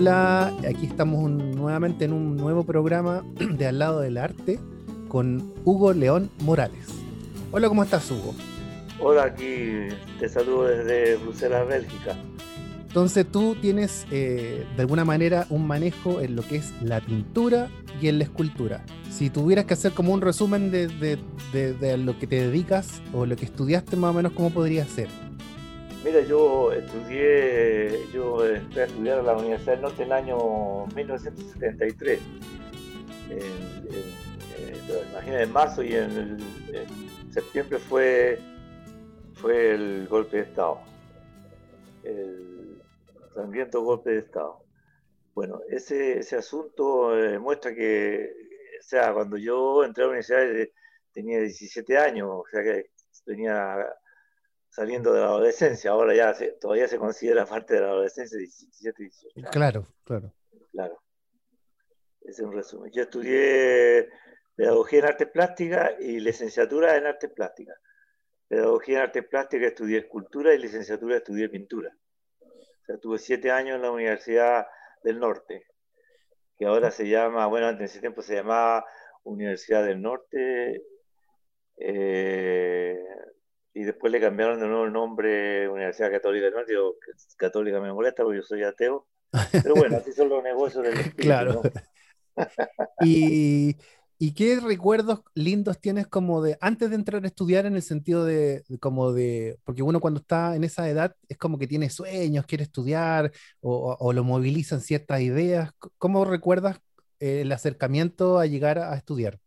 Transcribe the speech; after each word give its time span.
Hola, 0.00 0.54
aquí 0.58 0.86
estamos 0.86 1.28
nuevamente 1.28 2.04
en 2.04 2.12
un 2.12 2.36
nuevo 2.36 2.62
programa 2.62 3.24
de 3.40 3.66
Al 3.66 3.80
lado 3.80 3.98
del 3.98 4.16
arte 4.16 4.60
con 5.08 5.52
Hugo 5.64 5.92
León 5.92 6.30
Morales. 6.44 6.86
Hola, 7.50 7.66
¿cómo 7.66 7.82
estás, 7.82 8.08
Hugo? 8.08 8.32
Hola, 9.00 9.24
aquí 9.24 9.88
te 10.20 10.28
saludo 10.28 10.66
desde 10.66 11.16
Bruselas, 11.16 11.66
Bélgica. 11.66 12.14
Entonces 12.86 13.26
tú 13.26 13.56
tienes 13.60 14.06
eh, 14.12 14.64
de 14.76 14.80
alguna 14.80 15.04
manera 15.04 15.48
un 15.50 15.66
manejo 15.66 16.20
en 16.20 16.36
lo 16.36 16.42
que 16.42 16.58
es 16.58 16.72
la 16.80 17.00
pintura 17.00 17.68
y 18.00 18.06
en 18.06 18.18
la 18.18 18.24
escultura. 18.24 18.84
Si 19.10 19.30
tuvieras 19.30 19.64
que 19.64 19.74
hacer 19.74 19.90
como 19.94 20.12
un 20.12 20.20
resumen 20.20 20.70
de, 20.70 20.86
de 21.52 21.98
lo 21.98 22.16
que 22.20 22.28
te 22.28 22.36
dedicas 22.36 23.02
o 23.12 23.26
lo 23.26 23.34
que 23.34 23.46
estudiaste, 23.46 23.96
más 23.96 24.12
o 24.12 24.14
menos, 24.14 24.30
¿cómo 24.30 24.50
podría 24.50 24.86
ser? 24.86 25.08
Mira, 26.08 26.22
yo 26.22 26.72
estudié, 26.72 28.06
yo 28.14 28.42
entré 28.42 28.80
a 28.80 28.84
estudiar 28.86 29.18
a 29.18 29.22
la 29.22 29.36
Universidad 29.36 29.74
del 29.74 29.82
Norte 29.82 30.02
en 30.04 30.06
el 30.06 30.12
año 30.12 30.86
1973. 30.96 32.20
Imagínate, 35.10 35.42
en 35.42 35.52
marzo 35.52 35.82
y 35.82 35.94
en, 35.94 36.38
septiembre 37.30 37.78
fue, 37.78 38.38
fue 39.34 39.74
el 39.74 40.08
golpe 40.08 40.38
de 40.38 40.42
Estado. 40.44 40.80
El 42.04 42.80
sangriento 43.34 43.82
golpe 43.82 44.12
de 44.12 44.20
Estado. 44.20 44.64
Bueno, 45.34 45.60
ese, 45.68 46.20
ese 46.20 46.36
asunto 46.36 47.22
eh, 47.22 47.38
muestra 47.38 47.74
que, 47.74 48.32
o 48.80 48.82
sea, 48.82 49.12
cuando 49.12 49.36
yo 49.36 49.84
entré 49.84 50.04
a 50.04 50.06
la 50.06 50.12
universidad 50.12 50.56
eh, 50.56 50.72
tenía 51.12 51.40
17 51.40 51.98
años, 51.98 52.30
o 52.30 52.44
sea 52.50 52.62
que 52.62 52.92
tenía 53.26 53.86
saliendo 54.78 55.12
de 55.12 55.20
la 55.20 55.26
adolescencia. 55.26 55.90
Ahora 55.90 56.14
ya 56.14 56.32
todavía 56.60 56.86
se 56.86 56.98
considera 56.98 57.44
parte 57.44 57.74
de 57.74 57.80
la 57.80 57.88
adolescencia, 57.88 58.38
17, 58.38 59.02
18. 59.02 59.50
Claro, 59.50 59.84
claro. 60.04 60.32
Claro. 60.70 61.02
Ese 62.20 62.42
es 62.42 62.46
un 62.46 62.52
resumen. 62.52 62.92
Yo 62.92 63.02
estudié 63.02 64.08
pedagogía 64.54 65.00
en 65.00 65.04
arte 65.06 65.26
plástica 65.26 65.96
y 65.98 66.20
licenciatura 66.20 66.96
en 66.96 67.06
arte 67.06 67.28
plástica. 67.28 67.74
Pedagogía 68.46 68.98
en 68.98 69.02
arte 69.04 69.24
plástica 69.24 69.66
estudié 69.66 69.98
escultura 69.98 70.54
y 70.54 70.58
licenciatura 70.58 71.16
estudié 71.16 71.48
pintura. 71.48 71.90
O 72.40 72.84
sea, 72.86 72.98
tuve 72.98 73.18
siete 73.18 73.50
años 73.50 73.76
en 73.76 73.82
la 73.82 73.90
Universidad 73.90 74.64
del 75.02 75.18
Norte, 75.18 75.66
que 76.56 76.66
ahora 76.66 76.92
se 76.92 77.08
llama, 77.08 77.46
bueno, 77.46 77.68
en 77.70 77.82
ese 77.82 77.98
tiempo 77.98 78.22
se 78.22 78.36
llamaba 78.36 78.86
Universidad 79.24 79.84
del 79.84 80.00
Norte. 80.00 80.82
Eh, 81.76 82.96
y 83.78 83.84
después 83.84 84.12
le 84.12 84.20
cambiaron 84.20 84.58
de 84.58 84.66
nuevo 84.66 84.86
el 84.86 84.92
nombre 84.92 85.68
Universidad 85.68 86.10
Católica 86.10 86.46
del 86.46 86.54
Norte. 86.54 86.72
Digo, 86.72 86.96
católica 87.36 87.80
me 87.80 87.92
molesta 87.92 88.24
porque 88.24 88.38
yo 88.38 88.42
soy 88.42 88.64
ateo. 88.64 89.06
Pero 89.52 89.76
bueno, 89.76 89.98
así 89.98 90.10
son 90.10 90.28
los 90.30 90.42
negocios 90.42 90.82
del 90.82 90.94
espíritu. 90.94 91.22
Claro. 91.22 91.62
y, 93.04 93.76
¿Y 94.18 94.32
qué 94.32 94.58
recuerdos 94.58 95.20
lindos 95.34 95.80
tienes 95.80 96.08
como 96.08 96.42
de 96.42 96.58
antes 96.60 96.90
de 96.90 96.96
entrar 96.96 97.22
a 97.22 97.28
estudiar 97.28 97.66
en 97.66 97.76
el 97.76 97.82
sentido 97.82 98.24
de, 98.24 98.64
como 98.80 99.12
de, 99.12 99.60
porque 99.62 99.84
uno 99.84 100.00
cuando 100.00 100.18
está 100.18 100.56
en 100.56 100.64
esa 100.64 100.88
edad 100.88 101.14
es 101.28 101.38
como 101.38 101.56
que 101.56 101.68
tiene 101.68 101.88
sueños, 101.88 102.46
quiere 102.46 102.64
estudiar 102.64 103.30
o, 103.60 104.12
lo 104.12 104.24
movilizan 104.24 104.80
ciertas 104.80 105.20
ideas. 105.20 105.70
¿Cómo 105.98 106.24
recuerdas 106.24 106.80
el 107.20 107.52
acercamiento 107.52 108.40
a 108.40 108.46
llegar 108.46 108.80
a, 108.80 108.96
estudiar 108.96 109.38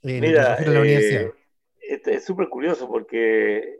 en, 0.00 0.22
Mira, 0.22 0.58
la 0.58 0.80
universidad? 0.80 1.20
Eh, 1.20 1.26
este, 1.26 1.43
es 1.88 2.24
súper 2.24 2.48
curioso 2.48 2.88
porque 2.88 3.78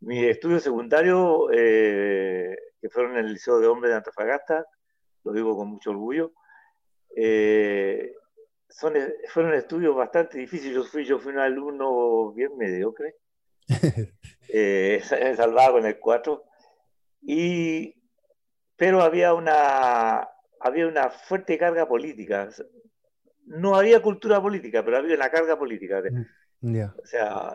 mi 0.00 0.24
estudio 0.24 0.60
secundario, 0.60 1.48
eh, 1.52 2.56
que 2.80 2.88
fueron 2.90 3.16
en 3.16 3.26
el 3.26 3.32
Liceo 3.32 3.58
de 3.58 3.66
Hombres 3.66 3.90
de 3.90 3.96
Antofagasta, 3.96 4.66
lo 5.24 5.32
digo 5.32 5.56
con 5.56 5.68
mucho 5.68 5.90
orgullo, 5.90 6.32
eh, 7.16 8.12
son, 8.68 8.94
fueron 9.28 9.54
estudios 9.54 9.94
bastante 9.94 10.38
difíciles. 10.38 10.74
Yo 10.74 10.84
fui, 10.84 11.04
yo 11.04 11.18
fui 11.18 11.32
un 11.32 11.38
alumno 11.38 12.32
bien 12.32 12.56
mediocre, 12.56 13.16
eh, 14.48 15.00
salvado 15.02 15.74
con 15.74 15.86
el 15.86 15.98
4, 15.98 16.44
y, 17.22 17.94
pero 18.76 19.00
había 19.02 19.32
una, 19.32 20.28
había 20.60 20.86
una 20.86 21.08
fuerte 21.10 21.56
carga 21.56 21.88
política. 21.88 22.50
No 23.46 23.76
había 23.76 24.02
cultura 24.02 24.40
política, 24.40 24.84
pero 24.84 24.98
había 24.98 25.16
una 25.16 25.30
carga 25.30 25.58
política. 25.58 26.02
Mm. 26.64 26.82
O 26.82 27.06
sea, 27.06 27.52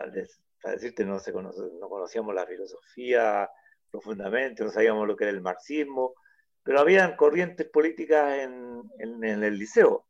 para 0.62 0.74
decirte, 0.74 1.04
no, 1.04 1.18
se 1.18 1.32
no 1.32 1.88
conocíamos 1.88 2.32
la 2.32 2.46
filosofía 2.46 3.50
profundamente, 3.90 4.62
no 4.62 4.70
sabíamos 4.70 5.08
lo 5.08 5.16
que 5.16 5.24
era 5.24 5.32
el 5.32 5.40
marxismo, 5.40 6.14
pero 6.62 6.78
habían 6.78 7.16
corrientes 7.16 7.68
políticas 7.68 8.38
en, 8.38 8.84
el 9.24 9.58
liceo, 9.58 10.06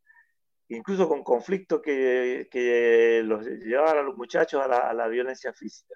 incluso 0.68 1.08
con 1.08 1.24
conflictos 1.24 1.80
que, 1.80 3.22
los 3.24 3.46
llevaban 3.46 3.98
a 3.98 4.02
los 4.02 4.18
muchachos 4.18 4.62
a 4.62 4.92
la, 4.92 5.08
violencia 5.08 5.54
física. 5.54 5.94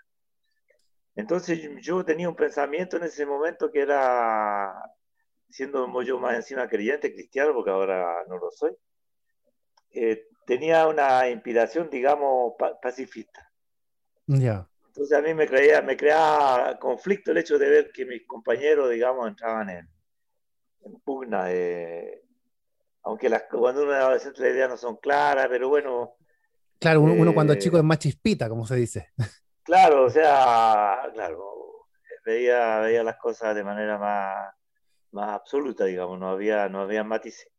Entonces 1.15 1.61
yo 1.83 2.05
tenía 2.07 2.31
un 2.31 2.37
pensamiento 2.37 2.97
en 2.97 3.05
ese 3.05 3.27
momento 3.27 3.71
que 3.71 3.81
era, 3.81 4.73
siendo 5.51 6.03
yo 6.03 6.19
más 6.19 6.37
encima 6.37 6.69
creyente 6.69 7.13
cristiano, 7.13 7.53
porque 7.53 7.71
ahora 7.71 8.25
no 8.29 8.39
lo 8.39 8.51
soy, 8.51 8.73
eh, 9.91 10.27
tenía 10.47 10.87
una 10.87 11.29
inspiración, 11.29 11.89
digamos, 11.91 12.55
pacifista. 12.83 13.51
Ya. 14.27 14.69
Entonces 14.87 15.19
a 15.19 15.23
mí 15.23 15.35
me, 15.35 15.47
creía, 15.47 15.83
me 15.83 15.97
creaba 15.97 16.79
conflicto 16.79 17.33
el 17.33 17.39
hecho 17.39 17.59
de 17.59 17.69
ver 17.69 17.91
que 17.93 18.07
mis 18.07 18.27
compañeros, 18.27 18.91
digamos, 18.91 19.29
entraban 19.29 19.71
en, 19.71 19.89
pugna 21.05 21.47
de... 21.47 22.23
Aunque 23.03 23.29
las, 23.29 23.45
cuando 23.51 23.83
uno 23.83 23.93
es 23.93 23.99
adolescente 23.99 24.43
las 24.43 24.53
ideas 24.53 24.71
no 24.71 24.77
son 24.77 24.97
claras, 24.97 25.49
pero 25.49 25.69
bueno... 25.69 26.15
Claro, 26.79 27.01
uno, 27.01 27.35
cuando 27.35 27.55
es 27.55 27.59
chico 27.59 27.77
eh, 27.77 27.81
es 27.81 27.85
más 27.85 27.99
chispita, 27.99 28.49
como 28.49 28.67
se 28.67 28.77
dice. 28.77 29.13
Claro, 29.65 30.05
o 30.05 30.11
sea, 30.11 31.09
claro, 31.15 31.87
veía, 32.23 32.81
veía 32.81 33.03
las 33.03 33.17
cosas 33.17 33.55
de 33.55 33.65
manera 33.65 33.97
más, 33.97 34.55
más 35.13 35.31
absoluta, 35.31 35.87
digamos, 35.87 36.19
no 36.19 36.29
había, 36.29 36.69
no 36.69 36.83
había 36.83 37.03
matices. 37.03 37.54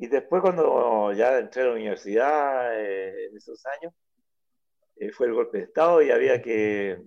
Y 0.00 0.06
después 0.06 0.40
cuando 0.40 1.12
ya 1.12 1.38
entré 1.38 1.60
a 1.60 1.66
la 1.66 1.72
universidad 1.72 2.74
eh, 2.80 3.26
en 3.26 3.36
esos 3.36 3.62
años, 3.66 3.92
eh, 4.96 5.12
fue 5.12 5.26
el 5.26 5.34
golpe 5.34 5.58
de 5.58 5.64
Estado 5.64 6.00
y 6.00 6.10
había 6.10 6.40
que 6.40 7.02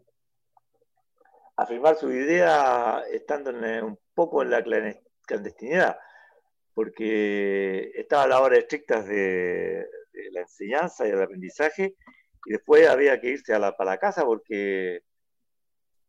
afirmar 1.55 1.95
su 1.95 2.11
idea 2.11 3.03
estando 3.11 3.49
un 3.49 3.97
poco 4.13 4.43
en 4.43 4.51
la 4.51 4.63
clandestinidad, 4.63 5.97
porque 6.75 7.91
estaba 7.95 8.27
la 8.27 8.41
hora 8.41 8.57
estrictas 8.57 9.07
de, 9.07 9.87
la 10.31 10.41
enseñanza 10.41 11.07
y 11.07 11.11
del 11.11 11.23
aprendizaje, 11.23 11.95
y 12.45 12.51
después 12.51 12.87
había 12.87 13.19
que 13.19 13.29
irse 13.29 13.53
para 13.59 13.91
la 13.91 13.97
casa 13.97 14.23
porque, 14.23 15.01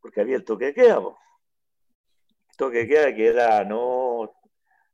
porque 0.03 0.21
había 0.21 0.37
el 0.37 0.45
toque 0.45 0.67
de 0.67 0.75
queda. 0.75 0.99
El 0.99 2.57
toque 2.59 2.79
de 2.81 2.89
queda 2.89 3.15
que 3.15 3.27
era 3.27 3.65
no 3.65 4.35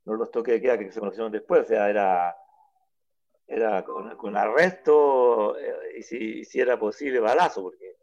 no 0.04 0.14
los 0.14 0.30
toques 0.30 0.54
de 0.54 0.60
queda 0.60 0.78
que 0.78 0.92
se 0.92 1.00
conocieron 1.00 1.32
después, 1.32 1.62
o 1.62 1.64
sea, 1.64 1.88
era, 1.88 2.36
era 3.46 3.84
con, 3.84 4.36
arresto 4.36 5.58
eh, 5.58 5.98
y 5.98 6.02
si, 6.02 6.44
si, 6.44 6.60
era 6.60 6.78
posible 6.78 7.20
balazo, 7.20 7.62
porque 7.62 7.96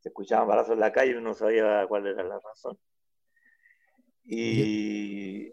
se 0.00 0.08
escuchaban 0.08 0.48
balazos 0.48 0.74
en 0.74 0.80
la 0.80 0.92
calle 0.92 1.12
y 1.12 1.14
uno 1.14 1.28
no 1.28 1.34
sabía 1.34 1.86
cuál 1.88 2.06
era 2.06 2.22
la 2.22 2.40
razón. 2.40 2.78
Y 4.24 5.52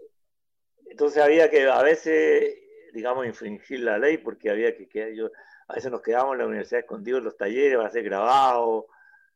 entonces 0.86 1.22
había 1.22 1.50
que 1.50 1.68
a 1.70 1.82
veces, 1.84 2.56
digamos, 2.94 3.26
infringir 3.26 3.82
la 3.82 3.98
ley 3.98 4.18
porque 4.18 4.50
había 4.50 4.76
que, 4.76 4.88
que 4.88 5.16
yo, 5.16 5.30
a 5.68 5.76
veces 5.76 5.92
nos 5.92 6.02
quedábamos 6.02 6.34
en 6.34 6.40
la 6.40 6.48
universidad 6.48 6.82
escondidos 6.82 7.20
en 7.20 7.26
los 7.26 7.38
talleres 7.38 7.76
para 7.78 7.90
hacer 7.90 8.04
grabados, 8.04 8.86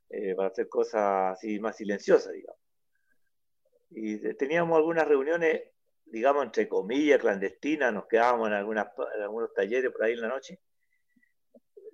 eh, 0.09 0.35
para 0.35 0.49
hacer 0.49 0.69
cosas 0.69 1.37
así 1.37 1.59
más 1.59 1.75
silenciosas, 1.77 2.33
digamos. 2.33 2.61
Y 3.89 4.17
teníamos 4.35 4.77
algunas 4.77 5.07
reuniones 5.07 5.63
digamos, 6.11 6.45
entre 6.45 6.67
comillas, 6.67 7.19
clandestina, 7.19 7.91
nos 7.91 8.07
quedábamos 8.07 8.47
en, 8.47 8.53
algunos 8.53 9.53
talleres 9.53 9.91
por 9.91 10.03
ahí 10.03 10.13
en 10.13 10.21
la 10.21 10.27
noche, 10.27 10.59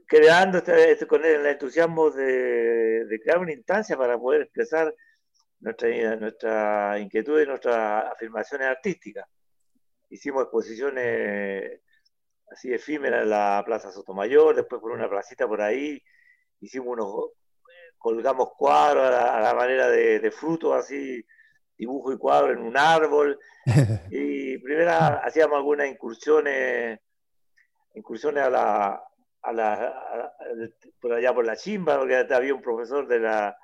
creando 0.06 0.60
este, 0.60 0.92
este, 0.92 1.08
con 1.08 1.24
el 1.26 1.46
entusiasmo 1.46 2.12
de, 2.12 3.20
crear 3.24 3.40
una 3.40 3.54
instancia 3.54 3.98
para 3.98 4.18
poder 4.18 4.44
expresar 4.44 4.94
nuestra, 5.60 6.16
nuestra 6.18 7.00
inquietud 7.00 7.42
y 7.42 7.48
nuestras 7.48 8.12
afirmaciones 8.12 8.68
artísticas. 8.68 9.26
Hicimos 10.10 10.44
exposiciones 10.44 11.82
así 12.52 12.72
efímeras 12.72 13.24
en 13.24 13.32
la 13.32 13.64
Plaza 13.66 13.92
Sotomayor, 13.92 14.56
después 14.56 14.82
por 14.82 14.92
una 14.92 15.10
placita 15.10 15.48
por 15.48 15.62
ahí, 15.62 16.02
hicimos 16.60 16.90
unos, 16.90 17.32
colgamos 17.98 18.50
cuadros 18.56 19.06
a 19.08 19.40
la, 19.40 19.54
manera 19.56 19.90
de, 19.90 20.20
de 20.20 20.32
frutos 20.32 20.76
así 20.76 21.26
dibujo 21.84 22.14
y 22.14 22.18
cuadro 22.18 22.54
en 22.54 22.60
un 22.60 22.78
árbol. 22.78 23.40
Y 24.12 24.58
primero 24.60 24.92
hacíamos 24.92 25.58
algunas 25.58 25.88
incursiones, 25.88 27.00
incursiones 27.96 28.44
a 28.44 28.50
la, 28.50 29.04
a 29.42 29.54
la, 29.54 30.34
por 31.00 31.14
allá 31.14 31.34
por 31.34 31.46
la 31.46 31.56
chimba, 31.56 31.98
porque 31.98 32.16
había 32.16 32.54
un 32.54 32.62
profesor 32.62 33.08
de 33.08 33.20
la, 33.20 33.58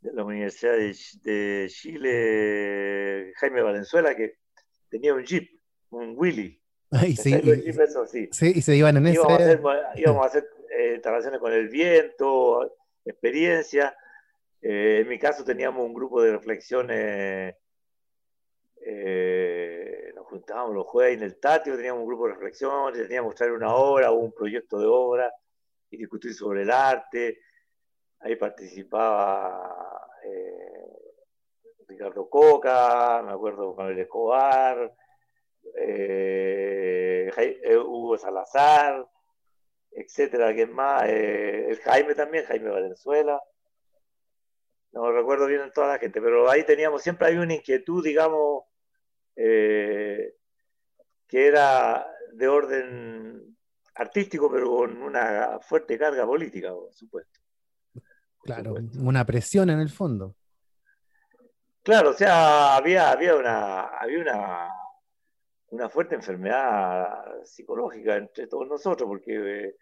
de 0.00 0.12
la 0.12 0.24
Universidad 0.24 0.74
de, 0.76 1.66
Chile, 1.68 3.32
Jaime 3.36 3.62
Valenzuela, 3.62 4.14
que 4.14 4.38
tenía 4.90 5.14
un 5.14 5.24
jeep, 5.24 5.48
un 5.90 6.14
Willy. 6.16 6.60
sí, 8.06 8.28
sí, 8.30 8.52
y 8.54 8.62
se 8.62 8.76
iban 8.76 8.96
en 8.96 9.08
íbamos 9.08 9.32
A 9.32 9.36
hacer, 9.36 9.62
íbamos 9.96 10.24
a 10.24 10.26
hacer 10.26 10.48
eh, 10.78 10.94
instalaciones 10.94 11.40
con 11.40 11.52
el 11.52 11.68
viento, 11.68 12.76
experiencia. 13.04 13.96
Eh, 14.66 15.00
en 15.02 15.08
mi 15.08 15.18
caso 15.18 15.44
teníamos 15.44 15.84
un 15.84 15.92
grupo 15.92 16.22
de 16.22 16.32
reflexiones, 16.32 17.54
eh, 18.80 20.10
nos 20.14 20.26
juntábamos 20.26 20.74
los 20.74 20.86
jueves 20.86 21.18
en 21.18 21.22
el 21.24 21.38
tatio, 21.38 21.76
teníamos 21.76 22.00
un 22.00 22.06
grupo 22.06 22.26
de 22.26 22.32
reflexiones, 22.32 23.02
teníamos 23.02 23.34
que 23.34 23.36
traer 23.36 23.52
una 23.52 23.74
obra 23.74 24.10
o 24.10 24.14
un 24.14 24.32
proyecto 24.32 24.78
de 24.78 24.86
obra 24.86 25.30
y 25.90 25.98
discutir 25.98 26.32
sobre 26.32 26.62
el 26.62 26.70
arte. 26.70 27.40
Ahí 28.20 28.36
participaba 28.36 30.08
Ricardo 31.86 32.30
Coca, 32.30 33.22
me 33.22 33.32
acuerdo 33.32 33.76
con 33.76 33.88
el 33.88 33.98
Escobar, 33.98 34.94
Hugo 37.86 38.16
Salazar, 38.16 39.06
etcétera, 39.90 40.54
¿quién 40.54 40.72
más? 40.72 41.04
Eh, 41.06 41.66
el 41.68 41.78
Jaime 41.80 42.14
también, 42.14 42.46
Jaime 42.46 42.70
Valenzuela. 42.70 43.42
No 44.94 45.10
recuerdo 45.10 45.46
bien 45.46 45.72
toda 45.74 45.88
la 45.88 45.98
gente, 45.98 46.22
pero 46.22 46.48
ahí 46.48 46.64
teníamos, 46.64 47.02
siempre 47.02 47.26
hay 47.26 47.36
una 47.36 47.54
inquietud, 47.54 48.02
digamos, 48.04 48.62
eh, 49.34 50.36
que 51.26 51.46
era 51.48 52.06
de 52.32 52.46
orden 52.46 53.56
artístico, 53.96 54.48
pero 54.48 54.70
con 54.70 55.02
una 55.02 55.58
fuerte 55.58 55.98
carga 55.98 56.24
política, 56.24 56.72
por 56.72 56.94
supuesto. 56.94 57.40
claro, 58.44 58.76
una 59.00 59.24
presión 59.24 59.68
en 59.70 59.80
el 59.80 59.90
fondo. 59.90 60.36
Claro, 61.82 62.10
o 62.10 62.14
sea, 62.14 62.76
había, 62.76 63.10
había 63.10 63.34
una, 63.34 63.88
había 63.88 64.20
una, 64.20 64.68
una 65.70 65.88
fuerte 65.88 66.14
enfermedad 66.14 67.42
psicológica 67.44 68.16
entre 68.16 68.46
todos 68.46 68.68
nosotros, 68.68 69.08
porque 69.08 69.64
eh, 69.64 69.76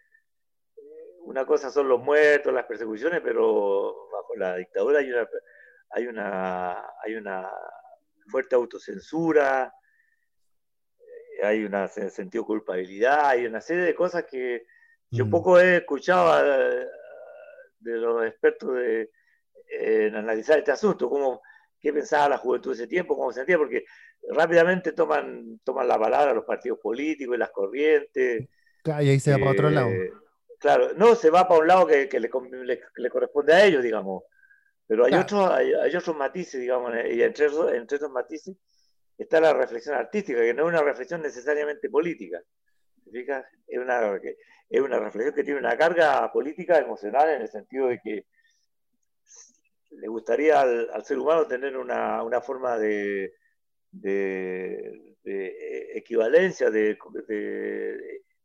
una 1.25 1.45
cosa 1.45 1.69
son 1.69 1.87
los 1.87 2.01
muertos, 2.01 2.53
las 2.53 2.65
persecuciones, 2.65 3.21
pero 3.21 4.09
bajo 4.11 4.35
la 4.35 4.57
dictadura 4.57 4.99
hay 4.99 5.11
una, 5.11 5.27
hay 5.89 6.07
una, 6.07 6.85
hay 7.03 7.15
una 7.15 7.49
fuerte 8.27 8.55
autocensura, 8.55 9.73
eh, 10.99 11.45
hay 11.45 11.63
un 11.63 11.87
sentido 12.09 12.43
de 12.43 12.47
culpabilidad, 12.47 13.27
hay 13.27 13.45
una 13.45 13.61
serie 13.61 13.83
de 13.83 13.95
cosas 13.95 14.25
que 14.25 14.65
yo 15.09 15.25
mm. 15.25 15.29
poco 15.29 15.59
he 15.59 15.77
escuchado 15.77 16.39
eh, 16.39 16.87
de 17.79 17.97
los 17.97 18.25
expertos 18.25 18.75
de, 18.75 19.09
en 19.69 20.15
analizar 20.15 20.57
este 20.57 20.71
asunto, 20.71 21.09
cómo, 21.09 21.41
qué 21.79 21.93
pensaba 21.93 22.29
la 22.29 22.37
juventud 22.37 22.71
de 22.71 22.83
ese 22.83 22.87
tiempo, 22.87 23.15
cómo 23.15 23.31
se 23.31 23.39
sentía, 23.39 23.57
porque 23.57 23.85
rápidamente 24.29 24.91
toman, 24.93 25.59
toman 25.63 25.87
la 25.87 25.99
palabra 25.99 26.33
los 26.33 26.45
partidos 26.45 26.79
políticos 26.79 27.35
y 27.35 27.39
las 27.39 27.51
corrientes. 27.51 28.47
y 28.85 28.91
ahí 28.91 29.19
se 29.19 29.31
va 29.31 29.37
para 29.37 29.51
otro 29.51 29.69
lado. 29.69 29.89
Claro, 30.63 30.93
no 30.93 31.13
se 31.15 31.29
va 31.29 31.45
para 31.45 31.59
un 31.59 31.67
lado 31.67 31.85
que, 31.85 32.07
le, 32.21 33.09
corresponde 33.09 33.53
a 33.53 33.65
ellos, 33.65 33.83
digamos. 33.83 34.23
Pero 34.87 35.03
hay, 35.03 35.13
otros, 35.13 35.51
hay, 35.51 35.93
otros 35.93 36.15
matices, 36.15 36.61
digamos, 36.61 36.93
y 37.11 37.21
entre, 37.21 37.47
entre 37.75 37.97
esos 37.97 38.09
matices 38.09 38.55
está 39.17 39.41
la 39.41 39.51
reflexión 39.51 39.95
artística, 39.95 40.39
que 40.39 40.53
no 40.53 40.63
es 40.63 40.69
una 40.69 40.81
reflexión 40.81 41.21
necesariamente 41.21 41.89
política. 41.89 42.41
fijas? 43.11 43.43
Es 43.67 43.77
una, 43.77 44.15
es 44.69 44.81
una 44.81 44.99
reflexión 44.99 45.35
que 45.35 45.43
tiene 45.43 45.59
una 45.59 45.77
carga 45.77 46.31
política, 46.31 46.77
emocional, 46.77 47.31
en 47.31 47.41
el 47.41 47.49
sentido 47.49 47.89
de 47.89 47.99
que 48.01 48.25
le 49.89 50.07
gustaría 50.07 50.61
al, 50.61 51.03
ser 51.03 51.19
humano 51.19 51.45
tener 51.45 51.75
una, 51.75 52.39
forma 52.39 52.77
de, 52.77 53.33
de, 53.91 55.13
equivalencia, 55.93 56.69
de, 56.71 56.97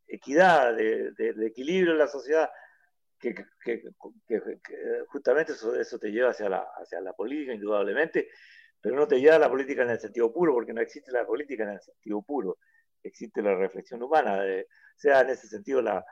equidad, 0.08 0.75
de, 0.75 1.12
equilibrio 1.46 1.93
en 1.93 1.99
la 1.99 2.08
sociedad, 2.08 2.50
que, 3.19 3.34
justamente 5.08 5.52
eso, 5.52 5.75
eso, 5.75 5.99
te 5.99 6.10
lleva 6.10 6.31
hacia 6.31 6.49
la, 6.49 6.66
hacia 6.76 7.00
la 7.00 7.12
política, 7.12 7.52
indudablemente, 7.52 8.28
pero 8.81 8.96
no 8.96 9.06
te 9.06 9.20
lleva 9.20 9.37
a 9.37 9.40
la 9.40 9.50
política 9.50 9.82
en 9.82 9.90
el 9.90 10.00
sentido 10.00 10.32
puro, 10.32 10.52
porque 10.55 10.72
no 10.72 10.81
existe 10.81 11.10
la 11.12 11.26
política 11.26 11.64
en 11.64 11.70
el 11.70 11.81
sentido 11.81 12.22
puro, 12.22 12.58
existe 13.02 13.43
la 13.43 13.55
reflexión 13.55 14.02
humana, 14.02 14.40
o 14.43 14.99
sea, 14.99 15.20
en 15.20 15.31
ese 15.31 15.46
sentido 15.49 15.82
la, 15.82 16.05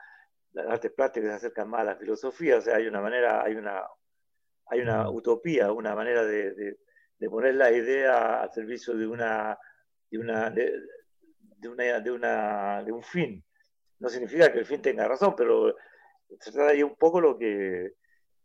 las 0.53 0.67
artes 0.67 0.91
plásticas 0.91 1.29
se 1.29 1.35
acercan 1.35 1.69
más 1.69 1.81
a 1.81 1.85
la 1.85 1.95
filosofía, 1.95 2.57
o 2.57 2.61
sea, 2.61 2.77
hay 2.77 2.87
una 2.87 3.01
manera, 3.01 3.43
hay 3.43 3.55
una, 3.55 3.83
hay 4.67 4.81
una 4.81 5.09
utopía, 5.09 5.71
una 5.71 5.95
manera 5.95 6.25
de, 6.25 6.53
de, 6.53 7.29
poner 7.29 7.55
la 7.55 7.71
idea 7.71 8.41
al 8.41 8.51
servicio 8.51 8.95
de 8.95 9.07
una, 9.07 9.57
de 10.09 10.17
una, 10.17 10.49
de, 10.49 10.71
una, 11.69 11.99
de, 11.99 12.11
una, 12.11 12.83
de 12.83 12.91
un 12.91 13.03
fin, 13.03 13.43
no 13.99 14.09
significa 14.09 14.51
que 14.51 14.59
el 14.59 14.65
fin 14.65 14.81
tenga 14.81 15.07
razón, 15.07 15.33
pero 15.35 15.75
se 16.39 16.51
trata 16.51 16.71
ahí 16.71 16.83
un 16.83 16.95
poco 16.95 17.21
lo 17.21 17.37
que, 17.37 17.93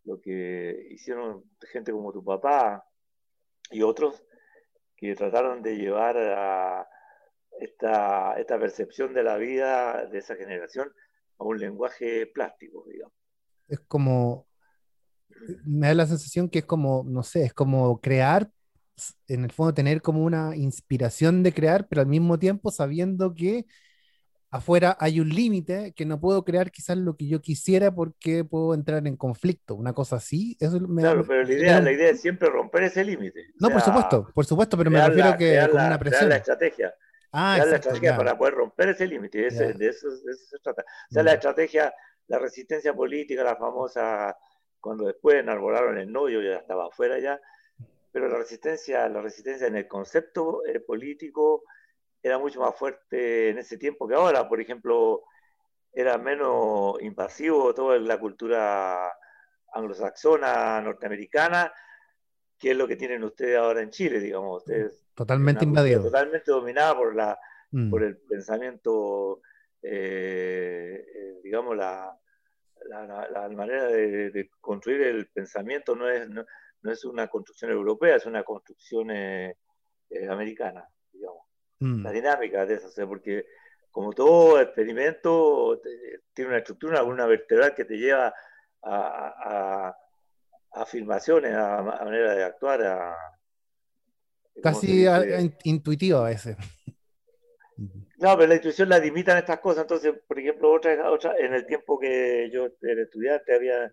lo 0.04 0.20
que 0.20 0.88
hicieron 0.90 1.44
gente 1.70 1.93
como 1.93 2.12
tu 2.12 2.25
papá 2.25 2.84
y 3.70 3.82
otros 3.82 4.22
que 4.96 5.14
trataron 5.14 5.62
de 5.62 5.76
llevar 5.76 6.16
a 6.16 6.88
esta, 7.60 8.34
esta 8.38 8.58
percepción 8.58 9.12
de 9.14 9.22
la 9.22 9.37
vida 9.37 10.06
de 10.06 10.19
esa 10.19 10.37
generación 10.37 10.93
a 11.38 11.44
un 11.44 11.58
lenguaje 11.58 12.26
plástico, 12.26 12.84
digamos. 12.88 13.14
Es 13.69 13.81
como, 13.81 14.46
me 15.64 15.88
da 15.88 15.94
la 15.94 16.06
sensación 16.06 16.49
que 16.49 16.60
es 16.60 16.64
como, 16.64 17.04
no 17.06 17.22
sé, 17.22 17.44
es 17.44 17.54
como 17.54 18.00
crear, 18.00 18.50
en 19.28 19.44
el 19.44 19.52
fondo 19.52 19.75
tener 19.75 20.02
como 20.02 20.25
una 20.25 20.54
inspiración 20.56 21.43
de 21.43 21.52
crear, 21.52 21.88
pero 21.88 22.02
al 22.02 22.06
mismo 22.06 22.38
tiempo 22.38 22.70
sabiendo 22.70 23.34
que 23.34 23.66
afuera 24.52 24.96
hay 25.00 25.19
un 25.19 25.31
límite 25.31 25.94
que 25.96 26.04
no 26.04 26.20
puedo 26.20 26.44
crear 26.44 26.70
quizás 26.70 26.99
lo 26.99 27.16
que 27.16 27.26
yo 27.26 27.40
quisiera 27.40 27.93
porque 27.93 28.44
puedo 28.44 28.75
entrar 28.75 29.04
en 29.06 29.16
conflicto, 29.16 29.75
una 29.75 29.94
cosa 29.94 30.16
así. 30.16 30.56
Eso 30.60 30.78
claro, 30.78 31.25
pero 31.26 31.43
la 31.43 31.52
idea, 31.52 31.81
la 31.81 31.90
idea 31.90 32.10
es 32.10 32.20
siempre 32.20 32.50
romper 32.50 32.84
ese 32.84 33.02
límite. 33.02 33.46
No, 33.58 33.70
por 33.70 33.81
supuesto, 33.81 34.31
por 34.34 34.44
supuesto, 34.44 34.76
pero 34.76 34.90
me 34.90 35.04
refiero 35.04 35.31
a 35.31 35.37
que 35.37 35.58
con 35.70 35.81
una 35.81 35.99
presión. 35.99 36.28
la 36.28 36.37
estrategia. 36.37 36.94
Ah, 37.32 37.56
la 37.58 37.76
estrategia 37.76 38.14
para 38.14 38.37
poder 38.37 38.54
romper 38.54 38.90
ese 38.90 39.06
límite, 39.06 39.38
de, 39.38 39.46
eso, 39.46 39.64
de, 39.64 39.88
eso, 39.88 40.08
se 40.10 40.58
trata. 40.62 40.82
O 40.82 41.14
sea, 41.14 41.22
la 41.22 41.32
estrategia, 41.32 41.93
la 42.28 42.38
resistencia 42.38 42.93
política, 42.93 43.43
la 43.43 43.56
famosa, 43.56 44.37
cuando 44.78 45.06
después 45.06 45.37
enarbolaron 45.37 45.96
el 45.96 46.12
no, 46.12 46.28
yo 46.28 46.43
ya 46.43 46.56
estaba 46.56 46.88
afuera 46.88 47.18
ya, 47.18 47.40
pero 48.11 48.28
la 48.28 48.37
resistencia, 48.37 49.09
la 49.09 49.23
resistencia 49.23 49.66
en 49.66 49.76
el 49.76 49.88
concepto 49.88 50.61
eh, 50.66 50.80
político, 50.80 51.64
era 52.23 52.38
mucho 52.38 52.61
más 52.61 52.75
fuerte 52.76 53.50
en 53.50 53.59
ese 53.59 53.79
tiempo 53.79 54.07
que 54.07 54.14
ahora. 54.14 54.49
Por 54.49 54.61
ejemplo, 54.61 55.25
era 55.93 56.17
menos 56.19 57.00
invasivo 57.02 57.75
toda 57.75 57.99
la 57.99 58.19
cultura 58.19 59.12
anglosaxona, 59.75 60.81
norteamericana, 60.81 61.73
que 62.59 62.71
es 62.71 62.76
lo 62.76 62.87
que 62.87 62.97
tienen 62.97 63.25
ustedes 63.25 63.57
ahora 63.57 63.83
en 63.83 63.91
Chile, 63.91 64.21
digamos. 64.21 64.59
Ustedes 64.59 65.07
totalmente 65.14 65.64
invadido. 65.64 66.02
Totalmente 66.02 66.50
dominada 66.50 66.97
por, 66.97 67.14
la, 67.14 67.38
mm. 67.71 67.91
por 67.91 68.02
el 68.02 68.17
pensamiento, 68.19 69.43
eh, 69.83 71.05
eh, 71.14 71.41
digamos, 71.43 71.76
la, 71.76 72.17
la, 72.88 73.49
manera 73.50 73.87
de, 73.87 74.50
construir 74.61 75.02
el 75.02 75.29
pensamiento 75.29 75.95
no 75.95 76.09
es, 76.09 76.29
no, 76.29 76.45
es 76.85 77.05
una 77.05 77.29
construcción 77.29 77.71
europea, 77.71 78.17
es 78.17 78.26
una 78.26 78.43
construcción 78.43 79.11
eh, 79.11 79.57
americana. 80.29 80.88
Mm. 81.83 82.05
la 82.05 82.12
dinámica 82.12 82.65
de 82.65 82.75
eso, 82.75 83.09
porque 83.09 83.45
como 83.91 84.12
todo 84.12 84.61
experimento 84.61 85.81
tiene 86.33 86.51
una 86.51 86.59
estructura, 86.59 87.03
una 87.03 87.27
vertebral 87.27 87.75
que 87.75 87.85
te 87.85 87.97
lleva 87.97 88.33
a, 88.85 89.93
afirmaciones, 90.75 91.53
a, 91.55 91.83
manera 91.83 92.37
de 92.37 92.45
actuar, 92.45 93.17
casi 94.62 95.07
intuitivo 95.65 96.19
a 96.21 96.29
veces. 96.29 96.57
No, 98.19 98.37
pero 98.37 98.47
la 98.51 98.55
intuición 98.55 98.89
la 98.89 99.01
limitan 99.01 99.37
estas 99.39 99.59
cosas. 99.59 99.83
Entonces, 99.83 100.15
por 100.29 100.39
ejemplo, 100.39 100.71
otra, 100.71 101.11
otra, 101.11 101.35
en 101.37 101.55
el 101.55 101.67
tiempo 101.67 101.99
que 101.99 102.49
yo 102.53 102.69
era 102.81 103.03
estudiante, 103.03 103.53
había, 103.53 103.93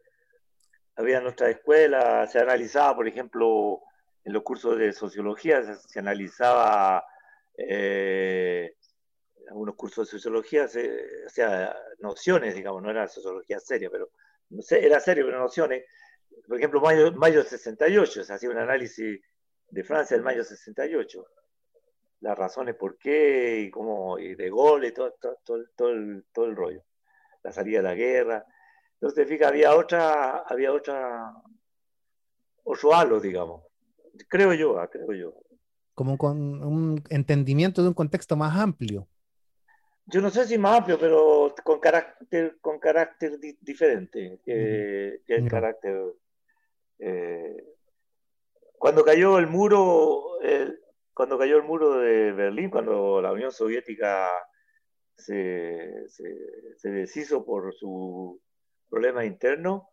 había 0.97 1.19
nuestra 1.19 1.49
escuela, 1.49 2.27
se 2.27 2.37
analizaba, 2.37 2.95
por 2.95 3.07
ejemplo, 3.07 3.81
en 4.23 4.33
los 4.33 4.43
cursos 4.43 4.77
de 4.77 4.93
sociología, 4.93 5.63
se 5.63 5.99
analizaba 5.99 7.03
eh, 7.67 8.75
algunos 9.49 9.75
cursos 9.75 10.07
de 10.07 10.11
sociología, 10.11 10.65
o 10.65 11.29
sea, 11.29 11.75
nociones, 11.99 12.55
digamos, 12.55 12.81
no 12.81 12.89
era 12.89 13.07
sociología 13.07 13.59
seria, 13.59 13.89
pero 13.89 14.11
era 14.69 14.99
serio, 14.99 15.25
pero 15.25 15.39
nociones. 15.39 15.85
Por 16.47 16.57
ejemplo, 16.57 16.79
mayo, 16.79 17.11
mayo 17.13 17.43
68, 17.43 18.23
se 18.23 18.33
hacía 18.33 18.49
un 18.49 18.57
análisis 18.57 19.19
de 19.69 19.83
Francia 19.83 20.15
del 20.15 20.23
mayo 20.23 20.43
68, 20.43 21.25
las 22.21 22.37
razones 22.37 22.75
por 22.75 22.97
qué 22.97 23.61
y 23.61 23.71
cómo, 23.71 24.17
y 24.19 24.35
de 24.35 24.49
gol 24.49 24.85
y 24.85 24.93
todo, 24.93 25.15
todo, 25.43 25.89
el, 25.89 26.55
rollo, 26.55 26.83
la 27.43 27.51
salida 27.51 27.79
de 27.79 27.83
la 27.83 27.95
guerra. 27.95 28.45
Entonces, 28.93 29.27
fíjate, 29.27 29.45
había 29.45 29.75
otra, 29.75 30.39
había 30.39 30.71
otra, 30.71 31.33
otro 32.63 32.93
halo, 32.93 33.19
digamos, 33.19 33.63
creo 34.27 34.53
yo, 34.53 34.79
ah, 34.79 34.89
creo 34.89 35.13
yo. 35.13 35.48
Como 35.99 36.17
con 36.17 36.63
un 36.63 37.03
entendimiento 37.09 37.81
de 37.81 37.89
un 37.89 37.93
contexto 37.93 38.37
más 38.37 38.57
amplio. 38.57 39.09
Yo 40.05 40.21
no 40.21 40.29
sé 40.29 40.45
si 40.45 40.57
más 40.57 40.77
amplio, 40.77 40.97
pero 40.97 41.53
con 41.61 41.81
carácter, 41.81 42.57
con 42.61 42.79
carácter 42.79 43.37
diferente 43.59 44.39
que, 44.45 45.19
el 45.27 45.49
carácter. 45.49 46.01
Eh, 46.99 47.65
cuando 48.77 49.03
cayó 49.03 49.39
el 49.39 49.47
muro, 49.47 50.39
cuando 51.13 51.37
cayó 51.37 51.57
el 51.57 51.63
muro 51.63 51.99
de 51.99 52.31
Berlín, 52.31 52.69
cuando 52.69 53.21
la 53.21 53.33
Unión 53.33 53.51
Soviética 53.51 54.29
se, 55.17 56.07
se, 56.07 56.89
deshizo 56.91 57.43
por 57.43 57.73
su 57.73 58.39
problema 58.89 59.25
interno, 59.25 59.89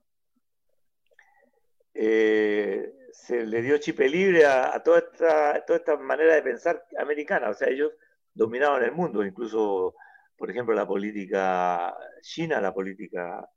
eh, 1.95 2.93
se 3.17 3.47
le 3.47 3.63
dio 3.63 3.79
chipe 3.79 4.09
libre 4.09 4.45
a, 4.45 4.81
toda, 4.83 4.99
esta, 4.99 5.65
toda 5.65 5.79
esta 5.79 5.97
manera 5.97 6.35
de 6.35 6.43
pensar 6.43 6.85
americana. 6.99 7.49
O 7.49 7.55
sea, 7.55 7.69
ellos 7.69 7.93
dominaban 8.33 8.83
el 8.85 8.93
mundo, 8.93 9.25
incluso, 9.25 9.95
por 10.37 10.51
ejemplo, 10.51 10.75
la 10.75 10.87
política 10.87 11.97
china, 12.21 12.61
la 12.61 12.75
política 12.75 13.49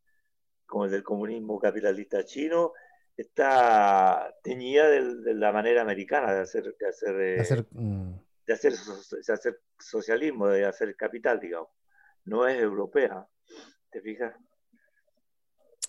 como 0.66 0.86
el 0.86 0.92
del 0.92 1.04
comunismo 1.04 1.60
capitalista 1.60 2.24
chino, 2.24 2.74
está 3.18 4.34
teñida 4.44 4.88
de, 4.88 5.34
la 5.34 5.52
manera 5.52 5.82
americana 5.82 6.32
de 6.32 6.42
hacer, 6.42 6.76
de 6.80 6.88
hacer, 6.88 7.16
de 7.16 7.40
hacer, 7.40 7.66
mm. 7.72 8.14
de 8.46 8.54
hacer, 8.54 9.60
socialismo, 9.78 10.48
de 10.48 10.66
hacer 10.66 10.96
capital, 10.96 11.40
digamos. 11.40 11.70
No 12.26 12.48
es 12.48 12.60
europea, 12.60 13.28
¿te 13.90 14.02
fijas? 14.02 14.36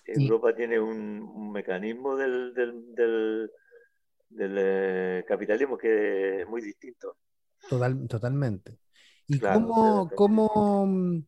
Europa 0.06 0.54
tiene 0.54 0.80
un, 0.80 1.52
mecanismo 1.52 2.16
del, 2.16 2.52
del, 2.54 2.94
del, 2.94 3.50
capitalismo 5.26 5.76
que 5.76 6.42
es 6.42 6.49
muy 6.49 6.62
distinto. 6.62 7.16
Total, 7.68 8.06
totalmente. 8.08 8.78
¿Y 9.26 9.38
cómo, 9.38 10.10
cómo, 10.16 11.22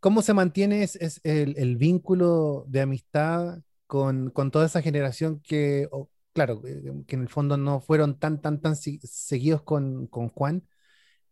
cómo, 0.00 0.22
se 0.22 0.32
mantiene 0.32 0.82
es, 0.82 1.20
el, 1.22 1.54
el, 1.58 1.76
vínculo 1.76 2.64
de 2.66 2.80
amistad 2.80 3.58
con, 3.86 4.32
toda 4.50 4.66
esa 4.66 4.82
generación 4.82 5.40
que, 5.40 5.88
claro, 6.32 6.62
que 6.62 7.14
en 7.14 7.22
el 7.22 7.28
fondo 7.28 7.56
no 7.56 7.80
fueron 7.80 8.18
tan, 8.18 8.40
tan, 8.40 8.60
tan 8.60 8.76
seguidos 8.76 9.62
con, 9.62 10.08
Juan, 10.08 10.66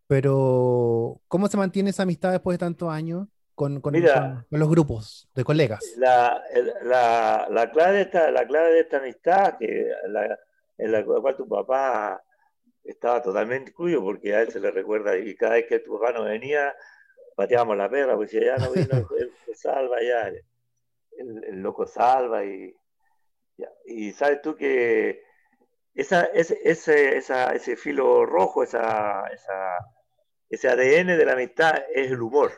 pero 0.06 1.20
¿cómo 1.28 1.48
se 1.48 1.56
mantiene 1.56 1.90
esa 1.90 2.02
amistad 2.02 2.32
después 2.32 2.54
de 2.54 2.64
tantos 2.64 2.90
años 2.90 3.26
con, 3.54 3.80
los 4.50 4.68
grupos 4.68 5.28
de 5.34 5.44
colegas? 5.44 5.80
La, 5.96 6.42
clave, 7.72 7.92
de 7.92 8.02
esta, 8.02 8.30
la 8.30 8.46
clave 8.46 8.72
de 8.72 8.80
esta 8.80 8.98
amistad, 8.98 9.56
que 9.58 9.90
en 10.78 10.92
la 10.92 11.04
cual 11.04 11.36
tu 11.36 11.48
papá 11.48 12.22
estaba 12.84 13.22
totalmente 13.22 13.70
incluido, 13.70 14.02
porque 14.02 14.34
a 14.34 14.42
él 14.42 14.50
se 14.50 14.60
le 14.60 14.70
recuerda, 14.70 15.16
y 15.16 15.34
cada 15.36 15.54
vez 15.54 15.66
que 15.66 15.78
tu 15.80 15.98
papá 15.98 16.12
no 16.12 16.24
venía, 16.24 16.74
pateábamos 17.36 17.76
la 17.76 17.88
perra, 17.90 18.16
porque 18.16 18.44
ya 18.44 18.56
no 18.58 18.70
vino, 18.72 19.08
él, 19.18 19.32
salva 19.54 20.02
ya 20.02 20.28
el, 20.28 21.62
loco 21.62 21.86
salva 21.86 22.44
y, 22.44 22.74
y 23.86 24.12
sabes 24.12 24.42
tú 24.42 24.56
que 24.56 25.22
esa, 25.94 26.24
ese, 26.24 26.58
ese, 26.64 27.16
ese 27.16 27.76
filo 27.76 28.26
rojo, 28.26 28.62
esa, 28.64 29.24
ese 30.50 30.68
ADN 30.68 31.16
de 31.16 31.24
la 31.24 31.32
amistad 31.32 31.84
es 31.94 32.10
el 32.10 32.20
humor. 32.20 32.52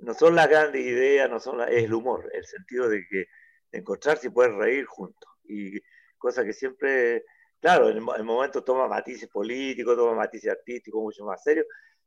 No 0.00 0.14
son 0.14 0.34
las 0.34 0.48
grandes 0.48 0.82
ideas, 0.82 1.30
no 1.30 1.38
son 1.38 1.60
es 1.60 1.84
el 1.84 1.94
humor, 1.94 2.28
el 2.32 2.44
sentido 2.44 2.88
de 2.88 3.06
que 3.08 3.26
encontrarse 3.70 4.26
y 4.26 4.30
poder 4.30 4.52
reír 4.54 4.84
juntos. 4.84 5.30
Y 5.44 5.80
cosa 6.18 6.44
que 6.44 6.52
siempre, 6.52 7.24
claro, 7.60 7.88
en 7.88 7.96
el 7.96 8.24
momento 8.24 8.64
toma 8.64 8.88
matices 8.88 9.28
políticos, 9.28 9.96
toma 9.96 10.14
matices 10.14 10.52
artísticos 10.52 11.02
mucho 11.02 11.24
más 11.24 11.42
serios, 11.42 11.66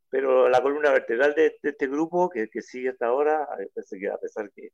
pero 0.09 0.49
la 0.49 0.61
columna 0.61 0.91
vertebral 0.91 1.33
de, 1.35 1.57
este 1.61 1.87
grupo, 1.87 2.29
que, 2.29 2.49
sigue 2.61 2.89
hasta 2.89 3.07
ahora, 3.07 3.43
a 3.43 4.17
pesar 4.17 4.51
que 4.51 4.69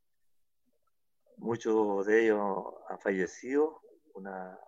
muchos 1.36 2.06
de 2.06 2.24
ellos 2.24 2.38
han 2.88 3.00
fallecido, 3.00 3.80
una, 4.14 4.58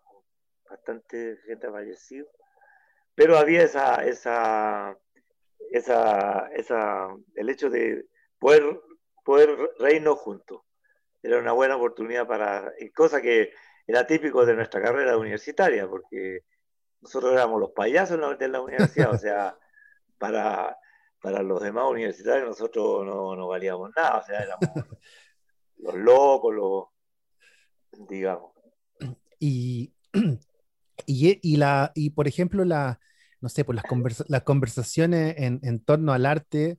bastante 0.68 1.38
gente 1.46 1.66
ha 1.66 1.72
fallecido, 1.72 2.28
pero 3.14 3.36
había 3.36 3.62
esa, 3.62 4.04
esa, 4.04 4.98
esa, 5.70 6.48
esa, 6.54 7.08
el 7.36 7.48
hecho 7.50 7.70
de 7.70 8.06
poder, 8.38 8.80
poder 9.24 9.56
reírnos 9.78 10.18
juntos. 10.18 10.62
Era 11.22 11.38
una 11.38 11.52
buena 11.52 11.76
oportunidad 11.76 12.26
para, 12.26 12.72
cosa 12.94 13.22
que 13.22 13.52
era 13.86 14.06
típico 14.06 14.44
de 14.46 14.54
nuestra 14.54 14.82
carrera 14.82 15.16
universitaria, 15.16 15.88
porque 15.88 16.40
nosotros 17.00 17.32
éramos 17.32 17.60
los 17.60 17.70
payasos 17.72 18.18
de 18.38 18.48
la 18.48 18.60
universidad, 18.60 19.12
o 19.12 19.18
sea, 19.18 19.58
para, 20.18 20.76
para 21.20 21.42
los 21.42 21.62
demás 21.62 21.90
universitarios 21.90 22.48
nosotros 22.48 23.04
no, 23.04 23.36
no 23.36 23.48
valíamos 23.48 23.90
nada, 23.96 24.18
o 24.18 24.24
sea, 24.24 24.40
éramos 24.40 24.68
los 25.78 25.94
locos, 25.94 26.54
los, 26.54 28.08
digamos. 28.08 28.52
Y, 31.06 31.40
y, 31.42 31.56
la, 31.56 31.90
y 31.94 32.10
por 32.10 32.28
ejemplo, 32.28 32.64
la, 32.64 33.00
no 33.40 33.48
sé, 33.48 33.64
por 33.64 33.74
las, 33.74 33.84
las 34.28 34.42
conversaciones 34.44 35.34
en, 35.36 35.60
en, 35.62 35.80
torno 35.84 36.12
al 36.12 36.24
arte 36.24 36.78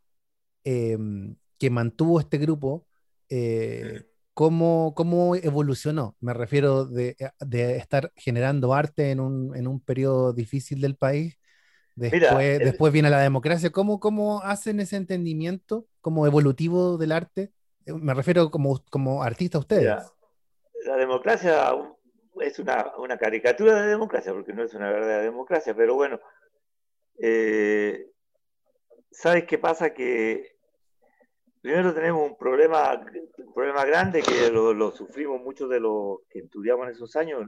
em, 0.64 1.36
que 1.60 1.70
mantuvo 1.70 2.20
este 2.20 2.38
grupo, 2.38 2.88
eh, 3.30 4.06
¿cómo, 4.36 4.94
¿cómo, 4.96 5.36
evolucionó? 5.36 6.16
Me 6.20 6.36
refiero 6.36 6.86
de, 6.86 7.16
de, 7.40 7.78
estar 7.78 8.12
generando 8.16 8.76
arte 8.76 9.10
en 9.10 9.20
un, 9.20 9.56
en 9.56 9.68
un 9.68 9.80
periodo 9.80 10.34
difícil 10.34 10.80
del 10.82 10.96
país 10.96 11.40
Después, 11.96 12.60
después 12.60 12.92
viene 12.92 13.10
la 13.10 13.22
democracia. 13.22 13.70
¿Cómo, 13.70 14.00
¿Cómo 14.00 14.42
hacen 14.42 14.82
ese 14.82 14.98
entendimiento 14.98 15.88
como 16.02 16.28
evolutivo 16.28 16.98
del 16.98 17.14
arte? 17.14 17.54
Eh, 17.86 17.94
me 17.94 18.14
refiero 18.14 18.52
como, 18.52 18.84
como 18.90 19.24
artista 19.24 19.58
a 19.58 19.62
ustedes. 19.62 20.04
la 20.86 20.98
democracia 20.98 21.74
es 22.42 22.60
una, 22.60 22.92
una, 22.98 23.18
caricatura 23.18 23.82
de 23.82 23.88
democracia, 23.88 24.34
porque 24.34 24.52
no 24.52 24.64
es 24.64 24.74
una 24.74 24.92
verdadera 24.92 25.22
democracia, 25.22 25.74
pero 25.74 25.96
bueno, 25.96 26.20
eh, 27.18 28.08
¿sabes 29.10 29.46
qué 29.46 29.58
pasa? 29.58 29.94
Que 29.94 30.55
primero 31.66 31.96
tenemos 31.96 32.30
un 32.30 32.38
problema, 32.38 32.94
un 33.40 33.52
problema 33.52 33.84
grande 33.86 34.22
que 34.22 34.52
lo, 34.52 34.92
sufrimos 34.92 35.42
muchos 35.42 35.68
de 35.68 35.80
los 35.80 36.20
que 36.30 36.38
estudiamos 36.42 36.86
en 36.86 36.92
esos 36.92 37.16
años, 37.16 37.42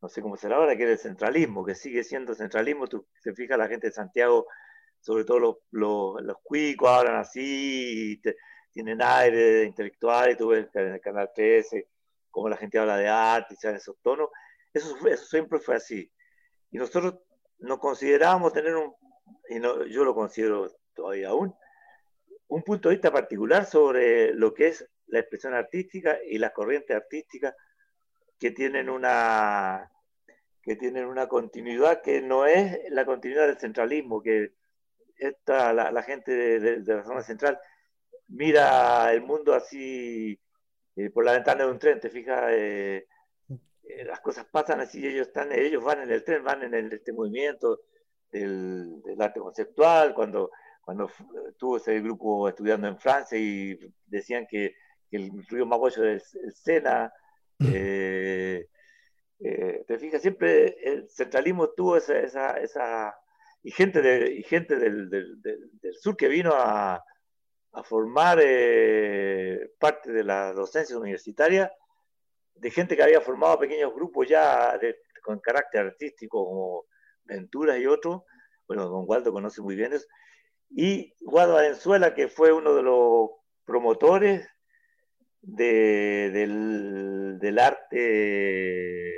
no 0.00 0.08
sé 0.08 0.22
cómo 0.22 0.36
será 0.36 0.58
ahora, 0.58 0.76
que 0.76 0.84
es 0.84 0.90
el 0.90 0.98
centralismo, 0.98 1.64
que 1.64 1.74
sigue 1.74 2.04
siendo 2.04 2.36
centralismo. 2.36 2.86
Tú 2.86 3.04
se 3.20 3.34
fija 3.34 3.56
la 3.56 3.66
gente 3.66 3.88
de 3.88 3.92
Santiago, 3.92 4.46
sobre 5.00 5.24
todo 5.24 5.40
los, 5.40 5.56
los, 5.72 6.36
cuicos 6.44 6.88
hablan 6.88 7.16
así, 7.16 8.22
tienen 8.70 9.02
aire 9.02 9.36
de 9.36 9.64
intelectuales, 9.64 10.38
tú 10.38 10.46
ves 10.46 10.68
en 10.74 10.92
el 10.94 11.00
canal 11.00 11.28
13, 11.34 11.88
cómo 12.30 12.48
la 12.48 12.56
gente 12.56 12.78
habla 12.78 12.96
de 12.96 13.08
arte 13.08 13.56
y 13.60 13.66
esos 13.66 13.96
tonos. 14.02 14.28
Eso, 14.72 14.94
eso 15.04 15.24
siempre 15.24 15.58
fue 15.58 15.74
así. 15.74 16.08
Y 16.70 16.78
nosotros 16.78 17.16
nos 17.58 17.80
considerábamos 17.80 18.52
tener 18.52 18.76
un, 18.76 18.94
y 19.48 19.58
no, 19.58 19.84
yo 19.84 20.04
lo 20.04 20.14
considero 20.14 20.70
todavía 20.94 21.30
aún, 21.30 21.52
un 22.48 22.62
punto 22.62 22.88
de 22.88 22.96
vista 22.96 23.12
particular 23.12 23.66
sobre 23.66 24.34
lo 24.34 24.52
que 24.52 24.68
es 24.68 24.88
la 25.06 25.20
expresión 25.20 25.54
artística 25.54 26.18
y 26.24 26.38
las 26.38 26.52
corrientes 26.52 26.96
artísticas 26.96 27.54
que 28.38 28.50
tienen 28.50 28.88
una 28.88 29.90
que 30.62 30.76
tienen 30.76 31.06
una 31.06 31.26
continuidad 31.26 32.02
que 32.02 32.22
no 32.22 32.46
es 32.46 32.78
la 32.90 33.04
continuidad 33.04 33.48
del 33.48 33.58
centralismo, 33.58 34.22
que 34.22 34.52
esta, 35.16 35.72
la, 35.72 36.02
gente 36.02 36.60
de, 36.60 36.80
la 36.84 37.04
zona 37.04 37.22
central 37.22 37.58
mira 38.28 39.12
el 39.12 39.22
mundo 39.22 39.54
así 39.54 40.40
eh, 40.96 41.10
por 41.10 41.24
la 41.24 41.32
ventana 41.32 41.64
de 41.64 41.70
un 41.70 41.78
tren, 41.78 42.00
te 42.00 42.10
fijas, 42.10 42.44
eh, 42.50 43.06
eh, 43.48 44.04
las 44.04 44.20
cosas 44.20 44.46
pasan 44.50 44.80
así, 44.80 45.06
ellos 45.06 45.28
están, 45.28 45.52
ellos 45.52 45.82
van 45.82 46.02
en 46.02 46.10
el 46.10 46.24
tren, 46.24 46.44
van 46.44 46.62
en 46.62 46.92
este 46.92 47.12
movimiento 47.12 47.80
del, 48.30 49.02
arte 49.18 49.40
conceptual, 49.40 50.14
cuando, 50.14 50.50
cuando 50.82 51.10
tuvo 51.58 51.76
ese 51.78 52.00
grupo 52.00 52.48
estudiando 52.48 52.88
en 52.88 52.98
Francia 52.98 53.38
y 53.38 53.78
decían 54.06 54.46
que, 54.48 54.74
el 55.10 55.46
río 55.46 55.66
Magoyo 55.66 56.04
es 56.04 56.34
el 56.36 56.54
Sena, 56.54 57.12
eh, 57.60 58.66
eh, 59.40 59.84
te 59.86 59.98
fijas, 59.98 60.22
siempre 60.22 60.74
el 60.82 61.06
centralismo 61.10 61.68
tuvo 61.68 61.98
esa, 61.98 62.18
esa, 62.18 62.58
esa 62.58 63.14
y 63.62 63.70
gente, 63.72 64.00
de, 64.00 64.32
y 64.32 64.42
gente 64.42 64.76
del, 64.76 65.10
del, 65.10 65.40
del, 65.42 65.94
sur 66.00 66.16
que 66.16 66.28
vino 66.28 66.52
a, 66.54 67.04
a 67.72 67.82
formar 67.82 68.38
eh, 68.42 69.72
parte 69.78 70.12
de 70.12 70.24
la 70.24 70.54
docencia 70.54 70.96
universitaria, 70.96 71.70
de 72.54 72.70
gente 72.70 72.96
que 72.96 73.02
había 73.02 73.20
formado 73.20 73.58
pequeños 73.58 73.92
grupos 73.94 74.28
ya 74.28 74.78
con 75.22 75.40
carácter 75.40 75.86
artístico, 75.86 76.44
como 76.44 76.86
Venturas 77.24 77.78
y 77.78 77.86
otros, 77.86 78.22
bueno, 78.66 78.88
don 78.88 79.04
Waldo 79.06 79.32
conoce 79.32 79.62
muy 79.62 79.76
bien 79.76 79.92
eso, 79.92 80.06
y 80.74 81.14
Guado 81.20 81.54
Valenzuela, 81.54 82.14
que 82.14 82.28
fue 82.28 82.52
uno 82.52 82.74
de 82.74 82.82
los 82.82 83.30
promotores 83.64 84.48
del, 85.40 87.38
arte 87.58 89.10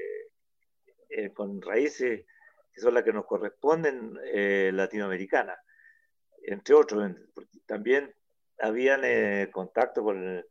eh, 1.08 1.32
con 1.34 1.60
raíces 1.62 2.26
que 2.74 2.80
son 2.80 2.94
las 2.94 3.04
que 3.04 3.12
nos 3.12 3.24
corresponden 3.24 4.18
eh, 4.24 4.70
latinoamericanas, 4.74 5.56
entre 6.42 6.74
otros. 6.74 7.12
También 7.66 8.12
habían 8.58 9.02
eh, 9.04 9.48
contacto 9.52 10.02
con, 10.02 10.44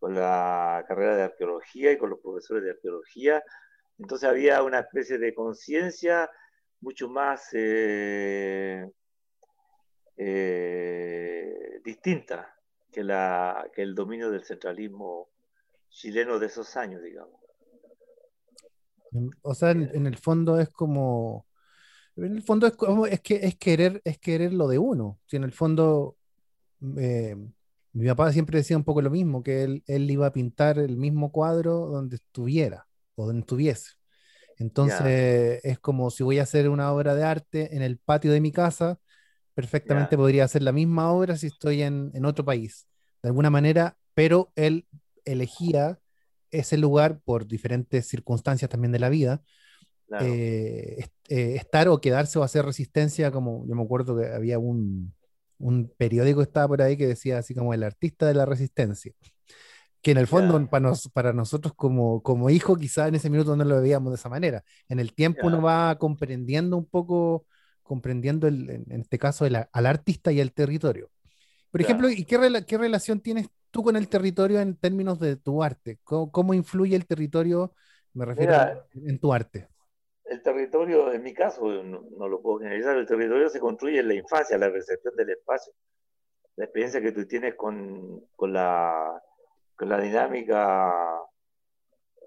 con, 0.00 0.14
la 0.14 0.84
carrera 0.88 1.16
de 1.16 1.22
arqueología 1.22 1.92
y 1.92 1.96
con 1.96 2.10
los 2.10 2.18
profesores 2.18 2.64
de 2.64 2.72
arqueología. 2.72 3.42
Entonces 3.98 4.28
había 4.28 4.62
una 4.64 4.80
especie 4.80 5.18
de 5.18 5.32
conciencia 5.32 6.28
mucho 6.80 7.08
más 7.08 7.48
eh, 7.52 8.90
distinta 11.84 12.54
que, 12.90 13.02
la, 13.04 13.68
que 13.74 13.82
el 13.82 13.94
dominio 13.94 14.30
del 14.30 14.44
centralismo 14.44 15.28
chileno 15.88 16.38
de 16.38 16.46
esos 16.46 16.76
años, 16.76 17.02
digamos. 17.02 17.40
O 19.42 19.54
sea, 19.54 19.70
en, 19.72 20.06
el 20.06 20.16
fondo 20.16 20.60
es 20.60 20.68
como, 20.68 21.46
en 22.16 22.36
el 22.36 22.42
fondo 22.42 22.66
es 22.66 22.74
como, 22.74 23.06
es 23.06 23.20
que 23.20 23.36
es 23.42 23.56
querer, 23.56 24.00
es 24.04 24.18
querer 24.18 24.52
lo 24.52 24.68
de 24.68 24.78
uno. 24.78 25.18
Si 25.26 25.36
en 25.36 25.44
el 25.44 25.52
fondo, 25.52 26.16
eh, 26.96 27.36
mi 27.92 28.06
papá 28.06 28.32
siempre 28.32 28.58
decía 28.58 28.76
un 28.76 28.84
poco 28.84 29.02
lo 29.02 29.10
mismo, 29.10 29.42
que 29.42 29.64
él, 29.64 29.82
él 29.86 30.08
iba 30.10 30.26
a 30.26 30.32
pintar 30.32 30.78
el 30.78 30.96
mismo 30.96 31.32
cuadro 31.32 31.86
donde 31.86 32.16
estuviera 32.16 32.86
o 33.16 33.26
donde 33.26 33.40
estuviese. 33.40 33.92
Entonces 34.58 35.60
es 35.64 35.78
como 35.78 36.10
si 36.10 36.22
voy 36.22 36.38
a 36.38 36.42
hacer 36.42 36.68
una 36.68 36.92
obra 36.92 37.14
de 37.14 37.24
arte 37.24 37.74
en 37.74 37.82
el 37.82 37.98
patio 37.98 38.30
de 38.30 38.42
mi 38.42 38.52
casa, 38.52 39.00
perfectamente 39.60 40.16
podría 40.16 40.44
hacer 40.44 40.62
la 40.62 40.72
misma 40.72 41.12
obra 41.12 41.36
si 41.36 41.48
estoy 41.48 41.82
en, 41.82 42.10
en, 42.14 42.24
otro 42.24 42.44
país, 42.44 42.86
de 43.22 43.28
alguna 43.28 43.50
manera, 43.50 43.96
pero 44.14 44.52
él 44.56 44.86
elegía 45.24 45.98
ese 46.50 46.78
lugar 46.78 47.20
por 47.24 47.46
diferentes 47.46 48.08
circunstancias 48.08 48.70
también 48.70 48.92
de 48.92 48.98
la 48.98 49.10
vida, 49.10 49.42
eh, 50.20 51.04
eh, 51.28 51.54
estar 51.56 51.88
o 51.88 52.00
quedarse 52.00 52.38
o 52.38 52.42
hacer 52.42 52.64
resistencia, 52.64 53.30
como 53.30 53.66
yo 53.68 53.74
me 53.76 53.82
acuerdo 53.82 54.16
que 54.16 54.26
había 54.26 54.58
un, 54.58 55.14
un 55.58 55.92
periódico 55.96 56.38
que 56.38 56.44
estaba 56.44 56.68
por 56.68 56.82
ahí 56.82 56.96
que 56.96 57.06
decía 57.06 57.38
así 57.38 57.54
como 57.54 57.74
el 57.74 57.82
artista 57.82 58.26
de 58.26 58.34
la 58.34 58.46
resistencia 58.46 59.12
que 60.02 60.12
en 60.12 60.18
el 60.18 60.26
fondo 60.26 60.68
para, 60.70 60.92
para, 61.12 61.32
nosotros 61.32 61.74
como, 61.74 62.22
como 62.22 62.48
hijo 62.48 62.76
quizá 62.76 63.08
en 63.08 63.16
ese 63.16 63.28
minuto 63.28 63.54
no 63.56 63.64
lo 63.64 63.80
veíamos 63.80 64.10
de 64.12 64.16
esa 64.16 64.28
manera. 64.28 64.64
En 64.88 64.98
el 64.98 65.12
tiempo 65.12 65.46
uno 65.46 65.60
va 65.60 65.96
comprendiendo 65.98 66.76
un 66.76 66.86
poco, 66.86 67.46
comprendiendo 67.90 68.46
el, 68.46 68.70
en, 68.70 69.00
este 69.00 69.18
caso 69.18 69.44
el, 69.44 69.56
al 69.56 69.86
artista 69.86 70.30
y 70.30 70.38
el 70.38 70.52
territorio. 70.52 71.10
Por 71.72 71.80
ejemplo, 71.80 72.08
¿y 72.08 72.24
qué, 72.24 72.38
qué, 72.64 72.78
relación 72.78 73.18
tienes 73.18 73.48
tú 73.72 73.82
con 73.82 73.96
el 73.96 74.08
territorio 74.08 74.60
en 74.60 74.76
términos 74.76 75.18
de 75.18 75.34
tu 75.34 75.60
arte? 75.60 75.98
¿Cómo, 76.04 76.54
influye 76.54 76.94
el 76.94 77.08
territorio, 77.08 77.74
me 78.14 78.26
refiero, 78.26 78.54
en 78.94 79.18
tu 79.18 79.32
arte? 79.32 79.66
El 80.24 80.40
territorio, 80.40 81.12
en 81.12 81.20
mi 81.24 81.34
caso, 81.34 81.82
no, 81.82 82.28
lo 82.28 82.40
puedo 82.40 82.58
generalizar, 82.58 82.96
el 82.96 83.08
territorio 83.08 83.48
se 83.48 83.58
construye 83.58 83.98
en 83.98 84.06
la 84.06 84.14
infancia, 84.14 84.56
la 84.56 84.68
recepción 84.68 85.16
del 85.16 85.30
espacio, 85.30 85.72
la 86.54 86.66
experiencia 86.66 87.00
que 87.00 87.10
tú 87.10 87.26
tienes 87.26 87.56
con, 87.56 88.24
con, 88.36 88.52
la, 88.52 89.20
con 89.74 89.88
la 89.88 90.00
dinámica, 90.00 90.94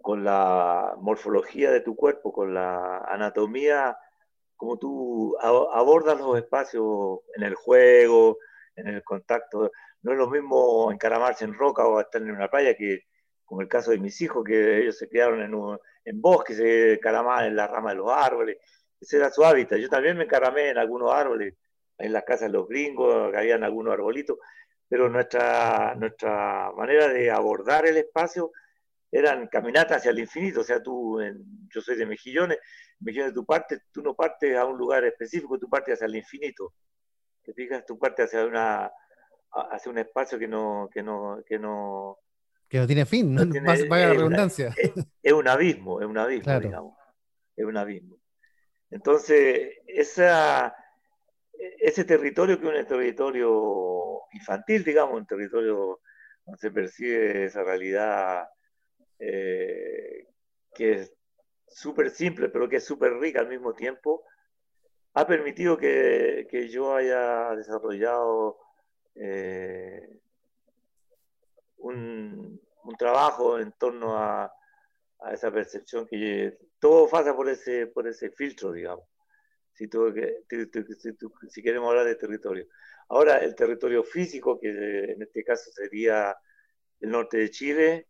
con 0.01 0.25
la 0.25 0.97
morfología 0.99 1.71
de 1.71 1.79
tu 1.79 1.95
cuerpo, 1.95 2.33
con 2.33 2.53
la 2.53 2.97
anatomía, 3.07 3.97
como 4.55 4.77
tú 4.77 5.37
abordas 5.39 6.19
los 6.19 6.37
espacios 6.37 7.19
en 7.35 7.43
el 7.43 7.55
juego, 7.55 8.37
en 8.75 8.87
el 8.87 9.03
contacto. 9.03 9.71
No 10.01 10.11
es 10.11 10.17
lo 10.17 10.29
mismo 10.29 10.91
encaramarse 10.91 11.45
en 11.45 11.53
roca 11.53 11.85
o 11.85 11.99
estar 11.99 12.21
en 12.21 12.31
una 12.31 12.49
playa 12.49 12.75
que, 12.75 13.01
como 13.45 13.61
el 13.61 13.67
caso 13.67 13.91
de 13.91 13.99
mis 13.99 14.19
hijos, 14.21 14.43
que 14.43 14.79
ellos 14.79 14.97
se 14.97 15.09
quedaron 15.09 15.41
en, 15.41 15.53
un, 15.53 15.77
en 16.05 16.21
bosques, 16.21 16.57
se 16.57 16.93
encaramaban 16.93 17.45
en 17.45 17.55
la 17.55 17.67
rama 17.67 17.91
de 17.91 17.97
los 17.97 18.11
árboles. 18.11 18.57
Ese 18.99 19.17
era 19.17 19.29
su 19.31 19.43
hábitat. 19.43 19.79
Yo 19.79 19.89
también 19.89 20.17
me 20.17 20.25
encaramé 20.25 20.69
en 20.69 20.77
algunos 20.77 21.13
árboles, 21.13 21.55
en 21.97 22.13
las 22.13 22.23
casas 22.23 22.51
de 22.51 22.57
los 22.57 22.67
gringos, 22.67 23.33
habían 23.35 23.63
algunos 23.63 23.93
arbolitos, 23.93 24.37
pero 24.87 25.09
nuestra, 25.09 25.95
nuestra 25.95 26.71
manera 26.75 27.07
de 27.07 27.31
abordar 27.31 27.85
el 27.85 27.97
espacio 27.97 28.51
eran 29.11 29.47
caminatas 29.47 29.97
hacia 29.97 30.11
el 30.11 30.19
infinito. 30.19 30.61
O 30.61 30.63
sea, 30.63 30.81
tú, 30.81 31.19
yo 31.73 31.81
soy 31.81 31.95
de 31.95 32.05
Mejillones, 32.05 32.57
Mejillones 33.03 33.33
tú 33.33 33.45
partes, 33.45 33.81
tú 33.91 34.01
no 34.01 34.15
partes 34.15 34.55
a 34.57 34.65
un 34.65 34.77
lugar 34.77 35.03
específico, 35.03 35.59
tú 35.59 35.69
partes 35.69 35.95
hacia 35.95 36.07
el 36.07 36.15
infinito 36.15 36.73
te 37.43 37.53
fijas, 37.53 37.85
tu 37.85 37.99
parte 37.99 38.23
hacia 38.23 38.45
una 38.45 38.91
hacia 39.51 39.91
un 39.91 39.99
espacio 39.99 40.39
que 40.39 40.47
no 40.47 40.89
que 40.91 41.03
no 41.03 41.43
que 41.45 41.59
no 41.59 42.17
que 42.69 42.79
no 42.79 42.87
tiene 42.87 43.05
fin, 43.05 43.35
no, 43.35 43.45
vaya 43.87 44.07
la 44.07 44.13
redundancia. 44.13 44.73
es, 45.21 45.33
un 45.33 45.47
abismo, 45.47 46.01
es 46.01 46.07
un 46.07 46.17
abismo, 46.17 46.59
digamos. 46.59 46.97
Es 47.55 47.65
un 47.65 47.77
abismo. 47.77 48.17
Entonces, 48.89 49.77
esa, 49.85 50.75
ese 51.53 52.03
territorio 52.03 52.59
que 52.59 52.67
es 52.67 52.81
un 52.81 52.87
territorio 52.87 54.21
infantil, 54.31 54.83
digamos, 54.83 55.19
un 55.19 55.27
territorio 55.27 55.99
donde 56.43 56.59
se 56.59 56.71
percibe 56.71 57.45
esa 57.45 57.63
realidad 57.63 58.47
eh, 59.19 60.29
que 60.73 60.93
es 60.93 61.13
súper 61.75 62.09
simple, 62.09 62.49
pero 62.49 62.69
que 62.69 62.77
es 62.77 62.85
súper 62.85 63.13
rica 63.13 63.39
al 63.39 63.49
mismo 63.49 63.73
tiempo, 63.73 64.25
ha 65.13 65.27
permitido 65.27 65.77
que, 65.77 66.47
que 66.49 66.69
yo 66.69 66.95
haya 66.95 67.55
desarrollado 67.55 68.57
eh, 69.15 70.19
un, 71.77 72.59
un, 72.83 72.95
trabajo 72.97 73.59
en 73.59 73.71
torno 73.73 74.17
a, 74.17 74.51
a, 75.19 75.33
esa 75.33 75.51
percepción 75.51 76.07
que 76.07 76.57
todo 76.79 77.07
pasa 77.07 77.35
por 77.35 77.47
ese, 77.49 77.87
por 77.87 78.07
ese 78.07 78.31
filtro, 78.31 78.71
digamos, 78.71 79.05
si, 79.73 79.87
si, 79.87 81.17
si, 81.49 81.61
queremos 81.61 81.89
hablar 81.89 82.05
de 82.05 82.15
territorio. 82.15 82.67
Ahora, 83.09 83.37
el 83.37 83.53
territorio 83.53 84.03
físico, 84.03 84.59
que 84.59 85.11
en 85.11 85.21
este 85.21 85.43
caso 85.43 85.71
sería 85.71 86.35
el 86.99 87.11
norte 87.11 87.37
de 87.37 87.51
Chile, 87.51 88.07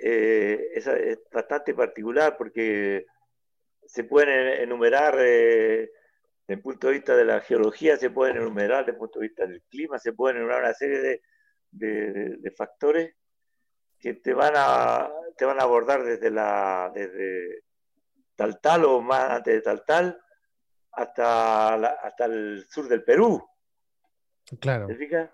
eh, 0.00 0.70
es, 0.74 0.86
es, 0.86 1.18
bastante 1.32 1.74
particular 1.74 2.36
porque 2.36 3.06
se 3.84 4.04
pueden 4.04 4.60
enumerar 4.60 5.16
eh, 5.18 5.90
desde 6.46 6.58
el 6.58 6.60
punto 6.60 6.86
de 6.86 6.94
vista 6.94 7.16
de 7.16 7.24
la 7.24 7.40
geología 7.40 7.96
se 7.96 8.10
pueden 8.10 8.36
enumerar, 8.36 8.80
desde 8.80 8.92
el 8.92 8.98
punto 8.98 9.18
de 9.18 9.28
vista 9.28 9.46
del 9.46 9.62
clima 9.62 9.98
se 9.98 10.12
pueden 10.12 10.38
enumerar 10.38 10.62
una 10.62 10.74
serie 10.74 11.20
de, 11.70 12.52
factores 12.56 13.14
que 13.98 14.14
te 14.14 14.32
van 14.32 14.54
a, 14.56 15.10
te 15.36 15.44
van 15.44 15.60
a 15.60 15.64
abordar 15.64 16.04
desde, 16.04 16.30
la, 16.30 16.90
desde 16.94 17.64
tal 18.34 18.60
tal 18.60 18.84
o 18.84 19.00
más 19.00 19.30
antes 19.30 19.54
de 19.54 19.62
tal 19.62 19.84
tal 19.84 20.20
hasta, 20.92 21.74
hasta 21.74 22.24
el 22.24 22.64
sur 22.68 22.88
del 22.88 23.04
Perú. 23.04 23.46
Claro. 24.60 24.86
¿Te 24.86 24.96
fijas? 24.96 25.30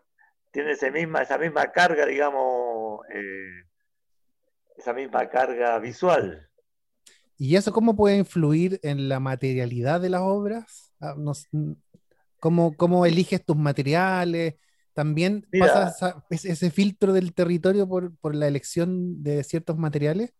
Tiene 0.50 0.72
esa 0.72 0.90
misma, 0.90 1.22
esa 1.22 1.38
misma 1.38 1.70
carga, 1.72 2.06
digamos, 2.06 3.00
eh, 3.10 3.64
esa 4.76 4.92
misma 4.92 5.28
carga 5.28 5.78
visual. 5.78 6.48
¿Y 7.36 7.56
eso 7.56 7.72
cómo 7.72 7.96
puede 7.96 8.16
influir 8.16 8.78
en 8.82 9.08
la 9.08 9.20
materialidad 9.20 10.00
de 10.00 10.10
las 10.10 10.22
obras? 10.22 10.92
Ah, 11.00 11.14
¿cómo, 12.38 13.06
eliges 13.06 13.44
tus 13.44 13.56
materiales? 13.56 14.54
¿También 14.92 15.46
pasas 15.58 15.98
ese 16.30 16.70
filtro 16.70 17.12
del 17.12 17.34
territorio 17.34 17.88
por, 17.88 18.34
la 18.34 18.46
elección 18.46 19.22
de 19.22 19.42
ciertos 19.42 19.76
materiales? 19.76 20.32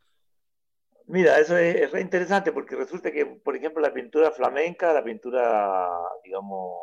Mira, 1.07 1.39
eso 1.39 1.57
es, 1.59 1.91
re 1.91 2.01
interesante 2.01 2.53
porque 2.53 2.77
resulta 2.77 3.11
que, 3.11 3.27
por 3.27 3.57
ejemplo, 3.57 3.83
la 3.83 3.93
pintura 3.93 4.31
flamenca, 4.31 4.93
la 4.93 5.05
pintura, 5.05 5.89
digamos, 6.23 6.79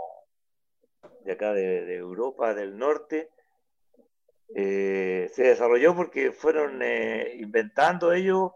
de 1.23 1.31
acá 1.31 1.53
de, 1.53 1.95
Europa 1.95 2.53
del 2.53 2.77
norte, 2.77 3.29
eh, 4.53 5.29
se 5.33 5.43
desarrolló 5.43 5.95
porque 5.95 6.31
fueron 6.31 6.81
eh, 6.81 7.35
inventando 7.39 8.11
ellos 8.11 8.51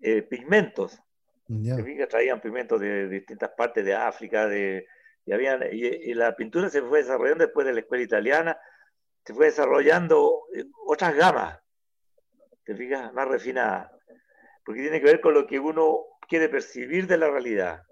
eh, 0.00 0.22
pigmentos 0.22 1.00
que 1.48 2.06
traían 2.08 2.40
pigmentos 2.40 2.80
de, 2.80 3.08
distintas 3.08 3.50
partes 3.56 3.84
de 3.84 3.94
África, 3.94 4.48
de, 4.48 4.84
y, 5.24 5.32
habían, 5.32 5.62
y, 5.70 6.12
la 6.12 6.34
pintura 6.34 6.68
se 6.68 6.82
fue 6.82 6.98
desarrollando 6.98 7.44
después 7.44 7.64
de 7.64 7.72
la 7.72 7.80
escuela 7.80 8.02
italiana, 8.02 8.58
se 9.24 9.32
fue 9.32 9.46
desarrollando 9.46 10.46
otras 10.86 11.14
gamas, 11.14 11.60
te 12.64 12.74
fijas, 12.74 13.12
más 13.12 13.28
refinadas, 13.28 13.92
porque 14.64 14.80
tiene 14.80 14.98
que 14.98 15.06
ver 15.06 15.20
con 15.20 15.34
lo 15.34 15.46
que 15.46 15.60
uno 15.60 16.00
quiere 16.28 16.48
percibir 16.48 17.06
de 17.06 17.16
la 17.16 17.30
realidad. 17.30 17.82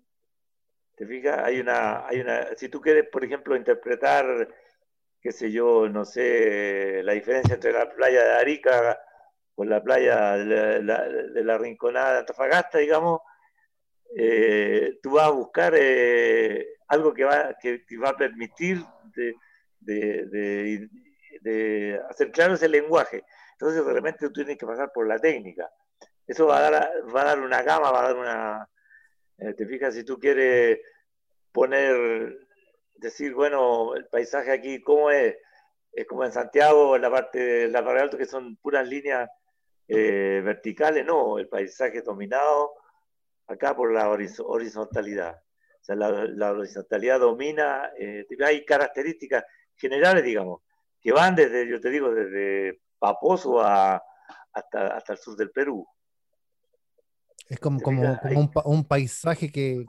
¿Te 0.97 1.07
fijas? 1.07 1.39
Hay 1.45 1.61
una, 1.61 2.07
hay 2.09 2.21
una, 2.21 2.57
si 2.57 2.69
tú 2.69 2.81
quieres, 2.81 3.09
por 3.09 3.25
ejemplo, 3.25 3.57
interpretar, 3.57 4.49
qué 5.25 5.33
sé 5.33 5.51
yo, 5.51 5.89
no 5.89 6.05
sé, 6.05 7.03
la 7.03 7.15
diferencia 7.15 7.55
entre 7.55 7.73
la 7.73 7.89
playa 7.89 8.23
de 8.23 8.33
Arica 8.35 9.01
con 9.55 9.71
la 9.71 9.83
playa 9.83 10.33
de 10.37 10.83
la, 10.83 11.57
Rinconada 11.57 12.13
de 12.13 12.19
Antofagasta, 12.19 12.77
digamos, 12.77 13.21
eh, 14.15 14.99
tú 15.03 15.13
vas 15.13 15.29
a 15.29 15.31
buscar 15.31 15.73
eh, 15.79 16.77
algo 16.89 17.15
que 17.15 17.25
va, 17.25 17.57
que 17.59 17.79
te 17.79 17.97
va 17.97 18.11
a 18.11 18.17
permitir 18.19 18.85
de, 19.17 19.35
de, 19.81 20.89
de, 21.41 22.01
hacer 22.11 22.31
claro 22.31 22.55
ese 22.55 22.69
lenguaje. 22.69 23.25
Entonces, 23.53 23.83
realmente 23.83 24.27
tú 24.27 24.33
tienes 24.35 24.59
que 24.59 24.67
pasar 24.67 24.93
por 24.93 25.07
la 25.07 25.19
técnica. 25.19 25.71
Eso 26.27 26.47
va 26.47 26.59
a 26.59 26.71
dar, 26.71 26.91
va 27.15 27.23
a 27.23 27.25
dar 27.25 27.41
una 27.41 27.63
gama, 27.63 27.91
va 27.91 28.01
a 28.01 28.09
dar 28.09 28.17
una, 28.17 28.69
Eh, 29.39 29.55
te 29.55 29.67
fijas, 29.67 29.95
si 29.95 30.05
tú 30.05 30.19
quieres 30.19 30.81
poner, 31.51 32.44
decir, 33.05 33.35
bueno, 33.35 33.95
el 33.95 34.07
paisaje 34.07 34.53
aquí, 34.53 34.83
¿cómo 34.83 35.11
es? 35.11 35.37
Es 35.93 36.07
como 36.07 36.25
en 36.25 36.33
Santiago, 36.33 36.97
en 36.97 37.03
la 37.03 37.11
parte 37.11 37.39
de 37.39 37.69
la 37.69 37.81
Barra 37.81 38.03
Alto, 38.03 38.19
que 38.19 38.27
son 38.27 38.57
puras 38.57 38.87
líneas 38.89 39.31
eh, 39.87 40.41
verticales, 40.45 41.05
no, 41.05 41.39
el 41.39 41.49
paisaje 41.49 42.03
dominado 42.03 42.73
acá 43.47 43.77
por 43.77 43.93
la 43.93 44.09
horizontalidad. 44.11 45.37
O 45.37 45.85
sea, 45.85 45.95
la, 45.97 46.51
horizontalidad 46.53 47.21
domina, 47.21 47.91
eh, 47.99 48.27
hay 48.45 48.65
características 48.65 49.45
generales, 49.77 50.25
digamos, 50.25 50.63
que 51.01 51.13
van 51.13 51.35
desde, 51.35 51.69
yo 51.69 51.79
te 51.81 51.91
digo, 51.91 52.13
desde 52.13 52.81
Paposo 52.99 53.61
a, 53.61 54.03
hasta, 54.53 54.97
hasta 54.97 55.13
el 55.13 55.19
sur 55.19 55.37
del 55.37 55.51
Perú. 55.51 55.87
Es 57.49 57.61
como, 57.61 57.81
como, 57.83 58.19
un, 58.65 58.85
paisaje 58.85 59.53
que, 59.53 59.85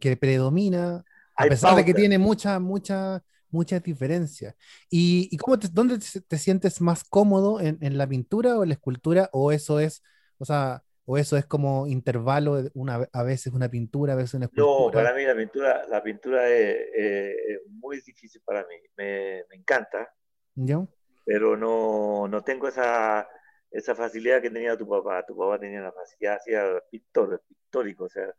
que, 0.00 0.16
predomina, 0.16 1.04
a 1.44 1.48
pesar 1.48 1.76
de 1.76 1.84
que 1.84 1.94
tiene 1.94 2.18
mucha, 2.18 2.58
mucha, 2.58 3.22
muchas 3.50 3.82
diferencias. 3.82 4.54
¿Y, 4.88 5.28
y 5.30 5.36
cómo 5.36 5.56
dónde 5.56 5.98
te, 5.98 6.38
sientes 6.38 6.80
más 6.80 7.04
cómodo 7.04 7.60
en, 7.60 7.78
en, 7.80 7.98
la 7.98 8.06
pintura 8.06 8.58
o 8.58 8.62
en 8.62 8.70
la 8.70 8.74
escultura? 8.74 9.28
¿O 9.32 9.52
eso 9.52 9.80
es, 9.80 10.02
o 10.38 10.44
sea, 10.44 10.82
o 11.04 11.18
eso 11.18 11.36
es 11.36 11.46
como 11.46 11.86
intervalo, 11.86 12.62
una, 12.74 13.08
a 13.12 13.22
veces 13.22 13.52
una 13.52 13.68
pintura, 13.68 14.12
a 14.12 14.16
veces 14.16 14.34
una 14.34 14.46
escultura? 14.46 14.86
No, 14.86 14.90
para 14.90 15.14
mí 15.14 15.24
la 15.24 15.34
pintura, 15.34 15.86
la 15.88 16.02
pintura 16.02 16.48
es, 16.48 17.60
muy 17.68 18.00
difícil 18.00 18.42
para 18.44 18.60
mí. 18.60 18.76
Me, 18.96 19.44
me 19.48 19.56
encanta. 19.56 20.12
¿Yo? 20.54 20.88
Pero 21.24 21.56
no, 21.56 22.28
no 22.28 22.42
tengo 22.42 22.68
esa 22.68 23.28
esa 23.70 23.94
facilidad 23.94 24.42
que 24.42 24.50
tenía 24.50 24.76
tu 24.76 24.88
papá. 24.88 25.24
Tu 25.24 25.36
papá 25.36 25.58
tenía 25.58 25.80
la 25.80 25.92
facilidad, 25.92 26.36
hacía 26.36 26.82
pictor, 26.90 27.42
pictórico, 27.46 28.04
o 28.04 28.08
sea, 28.08 28.34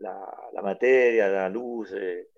la, 0.00 0.48
la 0.52 0.62
materia, 0.62 1.28
la 1.28 1.48
luz. 1.48 1.92
Eh, 1.94 2.28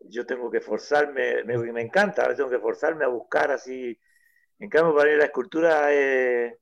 yo 0.00 0.26
tengo 0.26 0.50
que 0.50 0.60
forzarme, 0.60 1.44
me, 1.44 1.56
me 1.58 1.82
encanta, 1.82 2.34
tengo 2.34 2.50
que 2.50 2.58
forzarme 2.58 3.04
a 3.04 3.08
buscar 3.08 3.50
así. 3.50 3.98
En 4.58 4.68
cambio, 4.68 4.94
para 4.94 5.10
mí 5.10 5.16
la 5.16 5.24
escultura 5.24 5.92
es, 5.92 6.54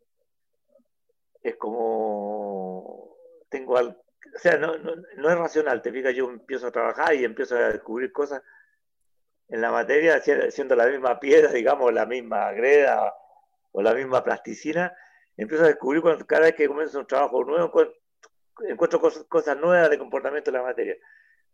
es 1.42 1.56
como. 1.56 3.16
Tengo 3.48 3.76
al, 3.76 3.88
o 4.34 4.38
sea, 4.38 4.56
no, 4.56 4.78
no, 4.78 4.94
no, 5.16 5.30
es 5.30 5.38
racional, 5.38 5.82
te 5.82 5.92
fijas, 5.92 6.14
yo 6.14 6.30
empiezo 6.30 6.68
a 6.68 6.72
trabajar 6.72 7.14
y 7.14 7.24
empiezo 7.24 7.56
a 7.56 7.68
descubrir 7.70 8.12
cosas 8.12 8.42
en 9.48 9.60
la 9.60 9.70
materia, 9.70 10.20
siendo 10.50 10.74
la 10.74 10.86
misma 10.86 11.20
piedra, 11.20 11.52
digamos, 11.52 11.92
la 11.92 12.06
misma 12.06 12.52
greda, 12.52 13.12
o 13.72 13.82
la 13.82 13.94
misma 13.94 14.22
plasticina, 14.22 14.94
empiezo 15.36 15.64
a 15.64 15.68
descubrir 15.68 16.02
cuando, 16.02 16.26
cada 16.26 16.42
vez 16.42 16.54
que 16.54 16.68
comienzo 16.68 17.00
un 17.00 17.06
trabajo 17.06 17.44
nuevo, 17.44 17.70
encuentro 18.68 19.00
cosas, 19.00 19.56
nuevas 19.56 19.90
de 19.90 19.98
comportamiento 19.98 20.50
de 20.50 20.58
la 20.58 20.64
materia, 20.64 20.96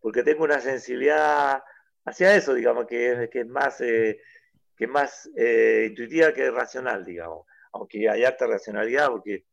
porque 0.00 0.22
tengo 0.22 0.44
una 0.44 0.60
sensibilidad 0.60 1.62
hacia 2.04 2.34
eso, 2.34 2.54
digamos, 2.54 2.86
que 2.86 3.24
es, 3.24 3.30
que 3.30 3.40
es 3.40 3.46
más, 3.46 3.80
eh, 3.80 4.20
que 4.76 4.86
más 4.86 5.30
eh, 5.36 5.86
intuitiva 5.88 6.32
que 6.32 6.50
racional, 6.50 7.04
digamos, 7.04 7.46
aunque 7.72 8.08
hay 8.08 8.24
alta 8.24 8.46
racionalidad, 8.46 9.08
porque, 9.08 9.46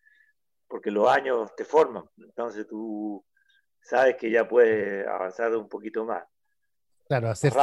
porque 0.67 0.91
los 0.91 1.09
años 1.09 1.55
te 1.55 1.65
forman, 1.65 2.05
entonces 2.17 2.67
tú 2.67 3.25
sabes 3.81 4.15
que 4.15 4.31
ya 4.31 4.47
puedes 4.47 5.07
avanzar 5.07 5.55
un 5.55 5.69
poquito 5.69 6.05
más. 6.05 6.23
Claro, 7.07 7.29
hacer 7.29 7.53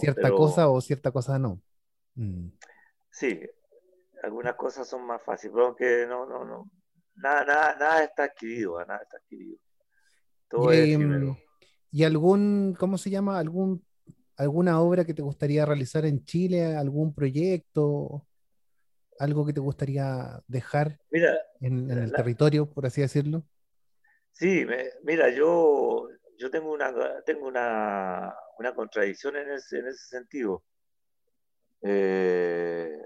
cierta, 0.00 0.30
cosa 0.30 0.68
o 0.68 0.80
cierta 0.82 1.10
cosa 1.10 1.38
no. 1.38 1.62
Mm. 2.14 2.48
Sí, 3.10 3.40
algunas 4.22 4.54
cosas 4.54 4.86
son 4.86 5.06
más 5.06 5.22
fáciles, 5.22 5.52
pero 5.54 5.66
aunque 5.66 6.06
no, 6.06 6.26
no, 6.26 6.44
no, 6.44 6.70
nada, 7.14 7.44
nada, 7.44 7.76
nada 7.78 8.04
está 8.04 8.24
adquirido, 8.24 8.78
nada 8.84 9.00
está 9.02 9.16
adquirido. 9.18 9.58
Todo 10.48 10.72
y, 10.72 10.78
es 10.78 10.98
¿Y 11.90 12.04
algún, 12.04 12.74
cómo 12.78 12.96
se 12.96 13.10
llama? 13.10 13.38
¿Algún, 13.38 13.84
alguna 14.36 14.80
obra 14.80 15.04
que 15.04 15.14
te 15.14 15.22
gustaría 15.22 15.66
realizar 15.66 16.04
en 16.06 16.24
Chile? 16.24 16.74
¿Algún 16.76 17.14
proyecto? 17.14 18.26
¿Algo 19.18 19.44
que 19.44 19.52
te 19.52 19.60
gustaría 19.60 20.42
dejar 20.48 20.98
en, 21.60 21.90
el 21.90 22.12
territorio, 22.12 22.68
por 22.68 22.86
así 22.86 23.02
decirlo? 23.02 23.44
Sí, 24.32 24.66
mira, 25.04 25.28
yo, 25.28 26.08
yo 26.38 26.50
tengo 26.50 26.72
una, 26.72 26.92
tengo 27.24 27.46
una, 27.46 28.34
una 28.58 28.74
contradicción 28.74 29.36
en 29.36 29.50
ese, 29.50 29.78
en 29.78 29.86
ese 29.88 30.06
sentido. 30.06 30.64
Eh, 31.82 32.96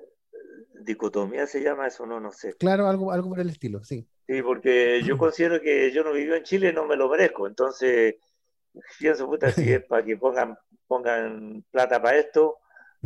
dicotomía 0.81 1.47
se 1.47 1.63
llama 1.63 1.87
eso, 1.87 2.07
no, 2.07 2.21
no 2.21 2.33
sé. 2.33 2.55
Claro, 2.55 2.87
algo, 2.87 3.13
algo 3.13 3.31
por 3.31 3.41
el 3.41 3.51
estilo, 3.51 3.83
sí. 3.85 4.07
Sí, 4.27 4.43
porque 4.43 5.03
yo 5.03 5.17
considero 5.19 5.61
que 5.61 5.91
yo 5.93 6.03
no 6.05 6.13
vivo 6.13 6.35
en 6.35 6.43
Chile, 6.43 6.73
no 6.73 6.87
me 6.87 6.97
lo 6.97 7.09
merezco. 7.09 7.47
Entonces, 7.47 8.17
pienso, 8.99 9.27
puta, 9.27 9.51
si 9.51 9.73
es 9.73 9.85
para 9.89 10.05
que 10.05 10.17
pongan, 10.17 10.57
pongan 10.87 11.65
plata 11.71 12.01
para 12.01 12.19
esto, 12.19 12.59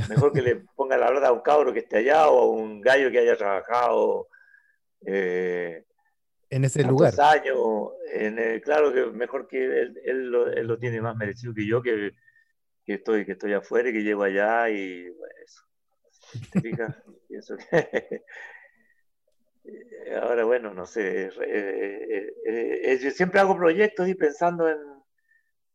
mejor 0.09 0.33
que 0.33 0.43
le 0.43 0.57
pongan 0.77 1.01
la 1.01 1.09
plata 1.09 1.29
a 1.29 1.33
un 1.33 1.41
cabro 1.41 1.73
que 1.73 1.81
esté 1.81 1.99
allá 1.99 2.29
o 2.29 2.41
a 2.41 2.49
un 2.49 2.81
gallo 2.81 3.11
que 3.11 3.19
haya 3.19 3.37
trabajado. 3.37 4.29
Eh, 5.07 5.85
en 6.51 6.65
ese 6.65 6.83
lugar. 6.83 7.15
años, 7.21 7.93
en 8.13 8.61
claro 8.61 8.93
que 8.93 9.07
mejor 9.07 9.47
que 9.47 9.65
él, 9.65 10.01
él, 10.05 10.31
lo, 10.31 10.79
tiene 10.79 11.01
más 11.01 11.17
merecido 11.17 11.55
que 11.55 11.65
yo, 11.65 11.81
que, 11.81 12.13
que, 12.85 12.95
estoy, 12.95 13.25
que 13.25 13.33
estoy 13.33 13.53
afuera 13.53 13.89
y 13.89 13.93
que 13.93 14.03
llego 14.03 14.25
allá 14.25 14.69
y 14.69 15.07
eso. 15.45 15.70
Pienso 17.29 17.57
que... 17.57 18.23
Ahora, 20.23 20.45
bueno, 20.45 20.75
no 20.75 20.87
sé. 20.87 21.27
Eh, 21.27 22.33
eh, 22.47 22.83
eh, 22.85 22.99
yo 23.01 23.11
siempre 23.11 23.41
hago 23.41 23.57
proyectos 23.57 24.09
y 24.09 24.15
pensando 24.15 24.69
en, 24.69 24.79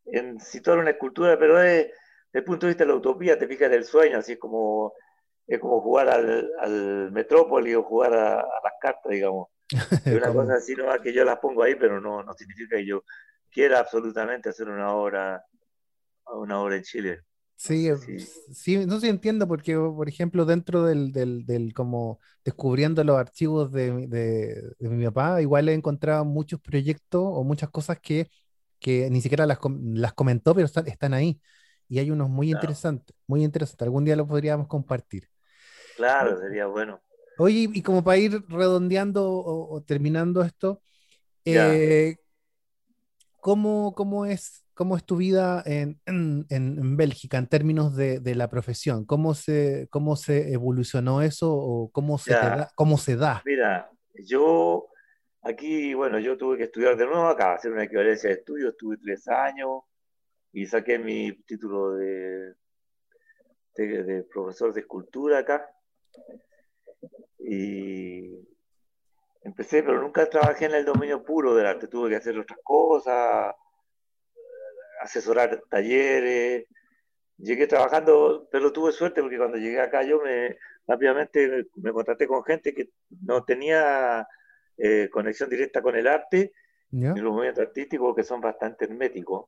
en 0.06 0.40
situar 0.40 0.78
una 0.78 0.90
escultura, 0.90 1.38
pero 1.38 1.58
desde 1.58 1.92
el 2.32 2.44
punto 2.44 2.66
de 2.66 2.70
vista 2.70 2.84
de 2.84 2.90
la 2.90 2.96
utopía, 2.96 3.38
te 3.38 3.46
fijas 3.46 3.70
del 3.70 3.84
sueño, 3.84 4.18
así 4.18 4.32
es 4.32 4.38
como, 4.38 4.92
es 5.46 5.58
como 5.58 5.80
jugar 5.80 6.08
al, 6.08 6.50
al 6.60 7.12
Metrópoli 7.12 7.74
o 7.74 7.82
jugar 7.82 8.14
a, 8.14 8.36
las 8.36 8.72
cartas, 8.80 9.10
digamos. 9.10 9.48
Es 10.06 10.14
una 10.14 10.32
cosa 10.32 10.54
así, 10.54 10.76
no 10.76 10.86
que 11.02 11.12
yo 11.12 11.24
las 11.24 11.38
pongo 11.38 11.62
ahí, 11.62 11.74
pero 11.74 12.00
no, 12.00 12.22
no 12.22 12.32
significa 12.34 12.76
que 12.76 12.86
yo 12.86 13.02
quiera 13.50 13.80
absolutamente 13.80 14.50
hacer 14.50 14.68
una 14.68 14.94
obra, 14.94 15.44
una 16.26 16.60
obra 16.60 16.76
en 16.76 16.82
Chile. 16.82 17.22
Sí, 17.56 17.88
sí, 18.52 18.86
no 18.86 19.00
sé, 19.00 19.08
entiendo 19.08 19.48
porque, 19.48 19.74
por 19.76 20.08
ejemplo, 20.10 20.44
dentro 20.44 20.84
del, 20.84 21.10
del, 21.12 21.72
como 21.74 22.20
descubriendo 22.44 23.02
los 23.02 23.16
archivos 23.16 23.72
de, 23.72 24.06
de, 24.06 24.88
mi 24.88 25.04
papá, 25.06 25.40
igual 25.40 25.70
he 25.70 25.72
encontrado 25.72 26.26
muchos 26.26 26.60
proyectos 26.60 27.22
o 27.24 27.44
muchas 27.44 27.70
cosas 27.70 27.98
que, 27.98 28.28
que 28.78 29.08
ni 29.10 29.22
siquiera 29.22 29.46
las, 29.46 29.58
las 29.94 30.12
comentó, 30.12 30.54
pero 30.54 30.66
están, 30.66 30.86
están 30.86 31.14
ahí. 31.14 31.40
Y 31.88 31.98
hay 31.98 32.10
unos 32.10 32.28
muy 32.28 32.50
interesantes, 32.50 33.16
muy 33.26 33.42
interesantes. 33.42 33.82
Algún 33.82 34.04
día 34.04 34.16
lo 34.16 34.26
podríamos 34.26 34.66
compartir. 34.68 35.30
Claro, 35.96 36.38
sería 36.38 36.66
bueno. 36.66 37.00
Oye, 37.38 37.70
y 37.72 37.82
como 37.82 38.04
para 38.04 38.18
ir 38.18 38.44
redondeando 38.48 39.30
o, 39.30 39.82
terminando 39.82 40.42
esto, 40.42 40.82
eh, 41.44 42.16
¿cómo, 43.40 43.94
¿cómo 43.94 44.26
es 44.26 44.65
¿Cómo 44.76 44.94
es 44.98 45.04
tu 45.04 45.16
vida 45.16 45.62
en, 45.64 45.98
en, 46.04 46.96
Bélgica 46.98 47.38
en 47.38 47.46
términos 47.46 47.96
de, 47.96 48.20
de, 48.20 48.34
la 48.34 48.50
profesión? 48.50 49.06
¿Cómo 49.06 49.32
se, 49.32 49.88
¿Cómo 49.90 50.16
se 50.16 50.52
evolucionó 50.52 51.22
eso 51.22 51.50
o 51.50 51.90
cómo 51.90 52.18
se, 52.18 52.34
da, 52.34 52.68
cómo 52.74 52.98
se 52.98 53.16
da? 53.16 53.40
Mira, 53.46 53.90
yo 54.12 54.88
aquí, 55.40 55.94
bueno, 55.94 56.18
yo 56.18 56.36
tuve 56.36 56.58
que 56.58 56.64
estudiar 56.64 56.94
de 56.98 57.06
nuevo 57.06 57.26
acá, 57.26 57.54
hacer 57.54 57.72
una 57.72 57.84
equivalencia 57.84 58.28
de 58.28 58.36
estudios, 58.36 58.72
estuve 58.72 58.98
tres 58.98 59.26
años 59.28 59.80
y 60.52 60.66
saqué 60.66 60.98
mi 60.98 61.32
título 61.44 61.92
de, 61.92 62.52
de, 63.76 64.02
de 64.02 64.22
profesor 64.24 64.74
de 64.74 64.80
escultura 64.80 65.38
acá. 65.38 65.70
Y 67.38 68.46
empecé, 69.40 69.82
pero 69.82 70.02
nunca 70.02 70.28
trabajé 70.28 70.66
en 70.66 70.74
el 70.74 70.84
dominio 70.84 71.24
puro 71.24 71.54
del 71.54 71.64
arte, 71.64 71.88
tuve 71.88 72.10
que 72.10 72.16
hacer 72.16 72.38
otras 72.38 72.58
cosas 72.62 73.54
asesorar 75.00 75.62
talleres. 75.68 76.66
Llegué 77.38 77.66
trabajando, 77.66 78.48
pero 78.50 78.72
tuve 78.72 78.92
suerte 78.92 79.20
porque 79.20 79.36
cuando 79.36 79.58
llegué 79.58 79.80
acá 79.80 80.02
yo 80.02 80.20
me 80.22 80.56
rápidamente 80.86 81.66
me, 81.76 81.92
contraté 81.92 82.26
con 82.26 82.44
gente 82.44 82.72
que 82.72 82.90
no 83.22 83.44
tenía 83.44 84.26
eh, 84.78 85.08
conexión 85.10 85.50
directa 85.50 85.82
con 85.82 85.96
el 85.96 86.06
arte 86.06 86.52
y 86.92 87.00
los 87.02 87.32
movimientos 87.32 87.66
artísticos 87.66 88.14
que 88.14 88.22
son 88.22 88.40
bastante 88.40 88.84
herméticos. 88.84 89.46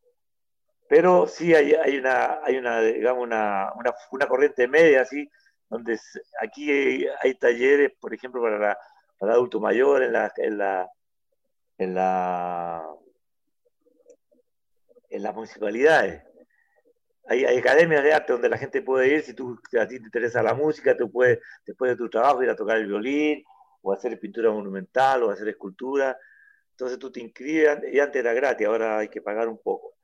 Pero 0.89 1.27
sí 1.27 1.55
hay, 1.55 1.75
hay, 1.75 1.99
una, 1.99 2.41
hay 2.43 2.57
una, 2.57 2.81
digamos, 2.81 3.23
una, 3.23 3.73
una, 3.77 3.95
una 4.11 4.27
corriente 4.27 4.67
media, 4.67 5.03
así, 5.03 5.31
donde 5.69 5.99
aquí 6.41 7.07
hay, 7.23 7.35
talleres, 7.35 7.93
por 8.01 8.13
ejemplo, 8.15 8.43
para, 8.43 8.77
para 9.19 9.35
adulto 9.35 9.61
mayor 9.61 10.03
en 10.03 10.13
la, 10.13 10.33
en 10.37 10.59
la, 10.59 10.91
en 11.77 11.95
la 11.95 12.87
en 15.09 15.23
las 15.23 15.35
municipalidades. 15.35 16.23
Hay, 17.27 17.45
academias 17.45 18.03
de 18.03 18.13
arte 18.15 18.33
donde 18.33 18.49
la 18.49 18.57
gente 18.57 18.81
puede 18.81 19.09
ir, 19.09 19.23
si 19.23 19.35
tú, 19.35 19.61
a 19.79 19.87
ti 19.87 19.99
te 19.99 20.07
interesa 20.07 20.43
la 20.43 20.55
música, 20.55 20.97
tú 20.97 21.11
puedes, 21.11 21.39
después 21.67 21.91
de 21.91 21.97
tu 21.97 22.09
trabajo, 22.09 22.43
ir 22.43 22.51
a 22.51 22.57
tocar 22.57 22.79
el 22.79 22.87
violín, 22.87 23.45
o 23.83 23.93
hacer 23.93 24.19
pintura 24.19 24.51
monumental, 24.51 25.23
o 25.23 25.31
hacer 25.31 25.49
escultura. 25.49 26.17
Entonces 26.71 26.99
tú 26.99 27.13
te 27.13 27.21
inscribes, 27.21 27.81
y 27.93 28.01
antes 28.01 28.21
era 28.21 28.33
gratis, 28.33 28.67
ahora 28.67 28.99
hay 28.99 29.09
que 29.09 29.21
pagar 29.21 29.49
un 29.49 29.59
poco. 29.59 29.95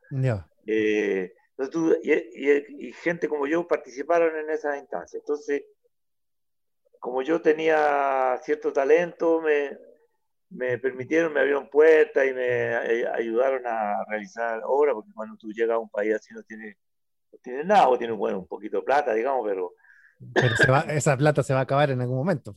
Eh, 0.66 1.32
entonces 1.56 1.72
tú, 1.72 1.96
y, 2.02 2.92
gente 2.92 3.28
como 3.28 3.46
yo 3.46 3.66
participaron 3.66 4.36
en 4.36 4.50
esa 4.50 4.76
instancia. 4.76 5.18
Entonces, 5.18 5.62
como 6.98 7.22
yo 7.22 7.40
tenía 7.40 8.38
cierto 8.42 8.72
talento, 8.72 9.40
me, 9.40 9.78
me 10.50 10.78
permitieron, 10.78 11.32
me 11.32 11.40
abrieron 11.40 11.68
puertas 11.68 12.26
y 12.26 12.32
me 12.32 12.72
eh, 12.72 13.08
ayudaron 13.08 13.66
a 13.66 14.04
realizar 14.08 14.60
obras, 14.64 14.94
porque 14.94 15.12
cuando 15.12 15.36
tú 15.36 15.52
llegas 15.52 15.76
a 15.76 15.78
un 15.78 15.88
país 15.88 16.14
así 16.14 16.32
no 16.34 16.42
tienes, 16.42 16.76
no 17.46 17.64
nada, 17.64 17.88
o 17.88 17.98
tienes 17.98 18.16
bueno, 18.16 18.38
un 18.38 18.46
poquito 18.46 18.78
de 18.78 18.84
plata, 18.84 19.12
digamos, 19.14 19.46
pero... 19.46 19.72
Pero 20.32 20.54
esa 20.88 21.16
plata 21.16 21.42
se 21.42 21.52
va 21.52 21.60
a 21.60 21.62
acabar 21.64 21.90
en 21.90 22.00
algún 22.00 22.16
momento. 22.16 22.56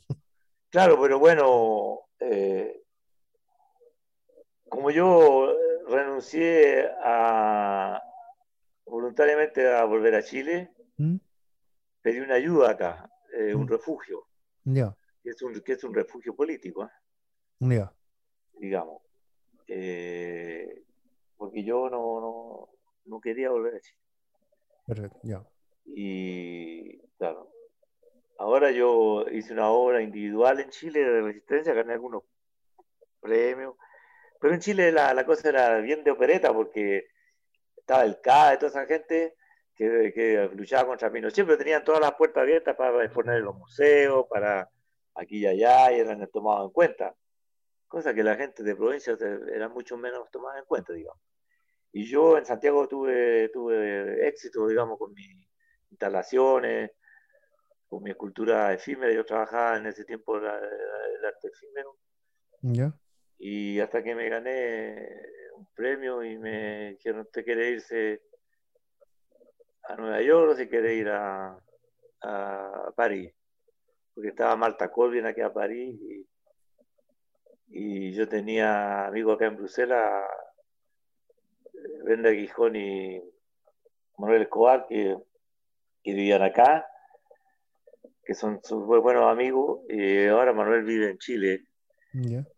Claro, 0.70 1.02
pero 1.02 1.18
bueno, 1.18 2.02
eh, 2.20 2.84
como 4.70 4.92
yo 4.92 5.54
renuncié 5.88 6.90
a, 7.04 8.02
voluntariamente 8.86 9.68
a 9.68 9.84
volver 9.86 10.16
a 10.16 10.24
Chile, 10.24 10.72
¿Mm? 10.98 11.18
pedí 12.02 12.20
una 12.20 12.36
ayuda 12.36 12.72
acá, 12.72 13.10
eh, 13.34 13.56
un 13.56 13.66
¿Mm? 13.66 13.70
refugio. 13.70 14.28
Que, 14.64 15.30
es 15.30 15.42
un, 15.42 15.60
que 15.62 15.74
es 15.74 15.84
un 15.84 15.94
refugio 15.94 16.36
político. 16.36 16.86
¿eh? 16.86 16.90
Digamos. 18.60 19.02
Eh, 19.68 20.84
porque 21.38 21.64
yo 21.64 21.90
no, 21.90 22.70
no, 23.06 23.22
quería 23.22 23.50
volver 23.50 23.76
a 23.76 23.80
Chile. 23.80 24.00
Perfecto, 24.86 25.20
Y 25.86 26.98
claro, 27.18 27.52
ahora 28.38 28.72
yo 28.72 29.26
hice 29.30 29.54
una 29.54 29.70
obra 29.70 30.02
individual 30.02 30.60
en 30.60 30.70
Chile 30.70 31.02
de 31.02 31.22
resistencia, 31.22 31.74
gané 31.74 31.94
algunos 31.94 32.24
premios, 33.20 33.76
pero 34.40 34.54
en 34.54 34.62
Chile 34.62 34.92
la, 34.92 35.14
la 35.14 35.26
cosa 35.26 35.50
era 35.50 35.80
bien 35.80 36.04
de 36.04 36.12
opereta 36.12 36.54
porque 36.54 37.08
estaba 37.76 38.04
el 38.04 38.22
CAE, 38.22 38.58
toda 38.58 38.70
esa 38.70 38.86
gente 38.86 39.36
que, 39.76 40.12
que, 40.14 40.50
luchaba 40.56 40.88
contra 40.88 41.12
Pinochet, 41.12 41.46
pero 41.46 41.58
tenían 41.58 41.84
todas 41.84 42.02
las 42.02 42.16
puertas 42.16 42.42
abiertas 42.42 42.76
para 42.76 43.04
exponer 43.04 43.38
en 43.38 43.46
los 43.46 43.56
museos, 43.56 44.26
para 44.30 44.70
aquí 45.16 45.40
y 45.40 45.46
allá, 45.46 45.92
y 45.92 46.00
eran 46.00 46.28
tomados 46.32 46.68
en 46.68 46.74
cuenta. 46.74 47.16
Cosa 47.88 48.14
que 48.14 48.24
la 48.24 48.36
gente 48.36 48.64
de 48.64 48.76
provincias 48.76 49.20
era 49.22 49.70
mucho 49.70 49.98
menos 49.98 50.30
tomada 50.30 50.60
en 50.60 50.66
cuenta, 50.66 50.94
digamos. 50.94 51.22
Y 51.94 52.06
yo 52.06 52.38
en 52.38 52.46
Santiago 52.46 52.88
tuve, 52.88 53.50
tuve 53.50 54.28
éxito, 54.28 54.68
digamos, 54.68 55.00
con 55.00 55.14
mis 55.14 55.48
instalaciones, 55.90 56.92
con 57.88 58.04
mi 58.04 58.12
escultura 58.12 58.74
efímera. 58.74 59.14
Yo 59.14 59.26
trabajaba 59.26 59.78
en 59.78 59.88
ese 59.88 60.04
tiempo 60.04 60.38
el 60.38 60.46
arte 60.46 61.48
efímero. 61.48 61.98
Y 63.40 63.80
hasta 63.80 64.04
que 64.04 64.16
me 64.16 64.30
gané 64.30 65.08
un 65.56 65.68
premio 65.74 66.24
y 66.24 66.38
me 66.38 66.92
dijeron, 66.92 67.22
¿usted 67.22 67.46
quiere 67.46 67.70
irse 67.72 68.22
a 69.84 69.96
Nueva 69.96 70.22
York 70.22 70.52
o 70.52 70.56
si 70.56 70.68
quiere 70.68 70.94
ir 70.96 71.08
a, 71.10 71.58
a 72.22 72.92
París? 72.96 73.34
Porque 74.14 74.30
estaba 74.30 74.56
Marta 74.56 74.92
Colvin 74.92 75.26
aquí 75.26 75.42
a 75.42 75.54
París 75.54 75.96
y, 76.02 76.28
y 77.70 78.14
yo 78.14 78.28
tenía 78.28 79.08
amigos 79.08 79.36
acá 79.36 79.48
en 79.48 79.58
Bruselas, 79.58 80.24
Brenda 82.04 82.30
Guijón 82.30 82.76
y 82.76 83.22
Manuel 84.18 84.44
Escobar, 84.44 84.86
que, 84.88 85.18
que 86.04 86.14
vivían 86.14 86.42
acá, 86.42 86.88
que 88.24 88.34
son 88.34 88.62
sus 88.64 88.86
buenos 88.86 89.32
amigos, 89.32 89.82
y 89.90 90.28
ahora 90.28 90.54
Manuel 90.54 90.84
vive 90.84 91.10
en 91.12 91.18
Chile 91.18 91.68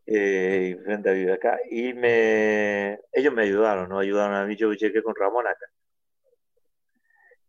eh, 0.05 0.77
frente 0.83 1.09
a 1.09 1.13
vive 1.13 1.33
acá. 1.33 1.59
Y 1.69 1.93
me, 1.93 2.99
ellos 3.11 3.33
me 3.33 3.43
ayudaron, 3.43 3.89
¿no? 3.89 3.99
Ayudaron 3.99 4.35
a 4.35 4.45
mí, 4.45 4.55
yo 4.55 4.71
llegué 4.73 5.03
con 5.03 5.15
Ramón 5.15 5.47
acá. 5.47 5.65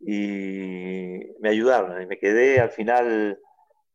Y 0.00 1.34
me 1.40 1.50
ayudaron, 1.50 2.02
y 2.02 2.06
me 2.06 2.18
quedé 2.18 2.58
al 2.58 2.70
final, 2.70 3.38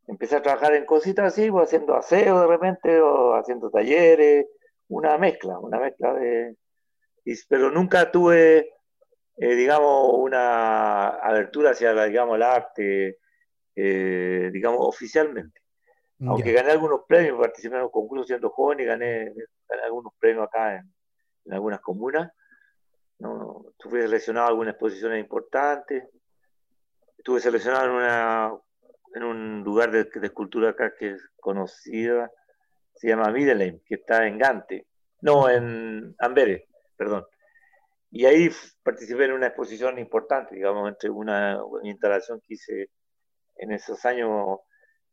empecé 0.07 0.35
a 0.37 0.41
trabajar 0.41 0.73
en 0.75 0.85
cositas 0.85 1.33
así, 1.33 1.49
pues, 1.49 1.67
haciendo 1.67 1.95
aseo 1.95 2.41
de 2.41 2.47
repente, 2.47 2.99
o 3.01 3.35
haciendo 3.35 3.69
talleres, 3.69 4.47
una 4.87 5.17
mezcla, 5.17 5.59
una 5.59 5.79
mezcla 5.79 6.13
de... 6.13 6.55
pero 7.49 7.71
nunca 7.71 8.11
tuve, 8.11 8.73
eh, 9.37 9.55
digamos, 9.55 10.13
una 10.13 11.09
abertura 11.09 11.71
hacia, 11.71 11.93
digamos, 12.05 12.35
el 12.35 12.43
arte, 12.43 13.17
eh, 13.75 14.49
digamos, 14.53 14.79
oficialmente. 14.81 15.61
Aunque 16.21 16.53
gané 16.53 16.71
algunos 16.71 17.01
premios, 17.05 17.37
participé 17.37 17.75
en 17.75 17.81
los 17.81 17.91
concursos 17.91 18.27
siendo 18.27 18.49
joven 18.49 18.79
y 18.79 18.85
gané, 18.85 19.33
algunos 19.83 20.13
premios 20.17 20.47
acá 20.47 20.77
en, 20.77 21.53
algunas 21.53 21.81
comunas. 21.81 22.31
¿no? 23.19 23.65
Estuve 23.71 24.03
seleccionado 24.03 24.47
en 24.47 24.51
algunas 24.51 24.73
exposiciones 24.73 25.19
importantes. 25.19 26.05
Estuve 27.17 27.41
seleccionado 27.41 27.85
en, 27.85 27.91
una, 27.91 28.53
en 29.15 29.23
un 29.23 29.63
lugar 29.63 29.91
de, 29.91 30.09
escultura 30.23 30.71
acá 30.71 30.93
que 30.97 31.11
es 31.11 31.29
conocida, 31.37 32.31
se 32.93 33.07
llama 33.07 33.31
Middelheim, 33.31 33.79
que 33.85 33.95
está 33.95 34.27
en 34.27 34.37
Gante. 34.37 34.87
No, 35.21 35.49
en 35.49 36.15
Amberes, 36.19 36.63
perdón. 36.97 37.25
Y 38.11 38.25
ahí 38.25 38.49
participé 38.83 39.25
en 39.25 39.33
una 39.33 39.47
exposición 39.47 39.97
importante, 39.99 40.55
digamos, 40.55 40.89
entre 40.89 41.09
una, 41.09 41.63
una 41.63 41.87
instalación 41.87 42.41
que 42.41 42.53
hice 42.53 42.89
en 43.57 43.71
esos 43.71 44.05
años 44.05 44.59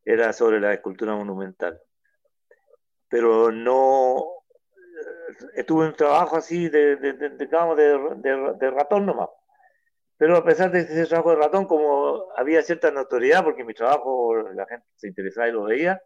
era 0.05 0.33
sobre 0.33 0.61
la 0.61 0.75
escultura 0.75 1.15
monumental. 1.15 1.81
Pero 3.09 3.53
no, 3.53 4.25
estuve 5.55 5.85
en 5.85 5.91
un 5.91 5.97
trabajo 5.97 6.37
así 6.37 6.69
de, 6.69 6.97
de, 6.97 7.13
de, 7.13 7.31
de, 7.31 8.55
de 8.59 8.71
ratón 8.71 9.07
nomás. 9.07 9.29
Pero 10.23 10.37
a 10.37 10.45
pesar 10.45 10.71
de 10.71 10.83
ese 10.83 11.07
trabajo 11.07 11.31
de 11.31 11.37
ratón, 11.37 11.67
como 11.67 12.27
había 12.37 12.63
cierta 12.63 12.93
notoriedad, 12.93 13.43
porque 13.43 13.65
mi 13.65 13.75
trabajo 13.75 14.37
la 14.55 14.65
gente 14.67 14.87
se 14.95 15.09
interesaba 15.09 15.49
y 15.49 15.53
lo 15.53 15.65
veía, 15.65 16.01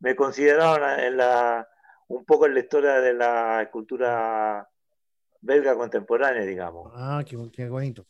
me 0.00 0.14
consideraron 0.14 1.00
en 1.00 1.16
la, 1.16 1.66
un 2.08 2.26
poco 2.26 2.44
en 2.44 2.52
la 2.52 2.60
historia 2.60 3.00
de 3.00 3.14
la 3.14 3.62
escultura 3.62 4.68
belga 5.40 5.74
contemporánea, 5.74 6.42
digamos. 6.42 6.92
Ah, 6.94 7.24
qué, 7.26 7.38
qué 7.50 7.70
bonito. 7.70 8.04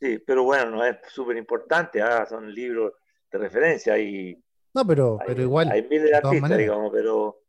Sí, 0.00 0.18
pero 0.26 0.44
bueno, 0.44 0.70
no 0.70 0.84
es 0.86 0.96
súper 1.06 1.36
importante, 1.36 2.00
ah, 2.00 2.24
son 2.24 2.50
libros 2.50 2.94
de 3.30 3.38
referencia 3.38 3.98
y... 3.98 4.42
No, 4.72 4.86
pero, 4.86 5.18
pero 5.26 5.42
igual. 5.42 5.70
Hay 5.70 5.82
miles 5.82 6.08
de 6.08 6.16
artistas, 6.16 6.56
digamos, 6.56 6.90
pero 6.90 7.42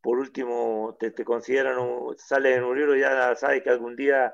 por 0.00 0.18
último 0.18 0.96
te, 0.98 1.10
te 1.10 1.22
consideran, 1.22 1.76
un, 1.76 2.16
sales 2.16 2.56
en 2.56 2.64
un 2.64 2.78
libro 2.78 2.96
y 2.96 3.00
ya 3.00 3.34
sabes 3.34 3.62
que 3.62 3.68
algún 3.68 3.94
día 3.94 4.32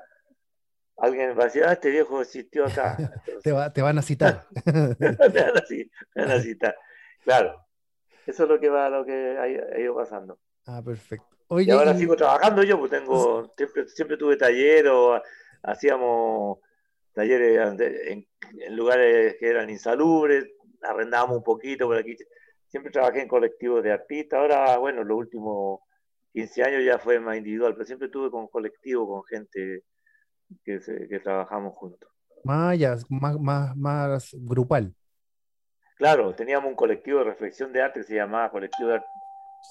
alguien 0.97 1.37
va 1.37 1.43
a 1.43 1.45
decir, 1.45 1.63
ah, 1.63 1.73
este 1.73 1.89
viejo 1.89 2.21
existió 2.21 2.65
acá. 2.65 2.97
te, 3.43 3.51
va, 3.51 3.71
te, 3.71 3.81
van 3.81 3.97
a 3.97 4.01
citar. 4.01 4.47
te, 4.63 5.17
van 6.15 6.31
a, 6.31 6.39
citar. 6.39 6.75
Claro. 7.23 7.59
Eso 8.25 8.43
es 8.43 8.49
lo 8.49 8.59
que 8.59 8.69
va, 8.69 8.89
lo 8.89 9.05
que 9.05 9.37
ha, 9.37 9.79
ido 9.79 9.95
pasando. 9.95 10.39
Ah, 10.65 10.81
perfecto. 10.83 11.27
y 11.59 11.69
ahora 11.71 11.93
sigo 11.93 12.15
trabajando 12.15 12.63
yo, 12.63 12.79
pues 12.79 12.91
tengo, 12.91 13.53
siempre, 13.57 13.87
siempre 13.87 14.17
tuve 14.17 14.37
taller 14.37 14.87
o 14.87 15.21
hacíamos 15.63 16.59
talleres 17.13 17.59
en, 18.09 18.27
en, 18.59 18.75
lugares 18.75 19.35
que 19.39 19.49
eran 19.49 19.69
insalubres, 19.69 20.45
arrendábamos 20.81 21.37
un 21.37 21.43
poquito 21.43 21.85
por 21.87 21.97
aquí. 21.97 22.15
Siempre 22.67 22.91
trabajé 22.91 23.21
en 23.21 23.27
colectivos 23.27 23.83
de 23.83 23.91
artistas. 23.91 24.39
Ahora, 24.39 24.77
bueno, 24.77 25.03
los 25.03 25.17
últimos 25.17 25.81
15 26.33 26.63
años 26.63 26.83
ya 26.83 26.97
fue 26.97 27.19
más 27.19 27.37
individual, 27.37 27.73
pero 27.73 27.85
siempre 27.85 28.07
tuve 28.07 28.31
con 28.31 28.47
colectivo, 28.47 29.07
con 29.07 29.23
gente 29.25 29.83
que, 30.63 30.79
que 31.09 31.19
trabajamos 31.19 31.73
juntos. 31.75 32.09
Más, 32.43 32.77
más, 33.09 33.39
más, 33.39 33.75
más 33.75 34.29
grupal. 34.33 34.93
Claro, 35.97 36.35
teníamos 36.35 36.69
un 36.69 36.75
colectivo 36.75 37.19
de 37.19 37.25
reflexión 37.25 37.71
de 37.71 37.81
arte 37.81 38.01
que 38.01 38.07
se 38.07 38.15
llamaba 38.15 38.51
Colectivo 38.51 38.89
de, 38.89 39.01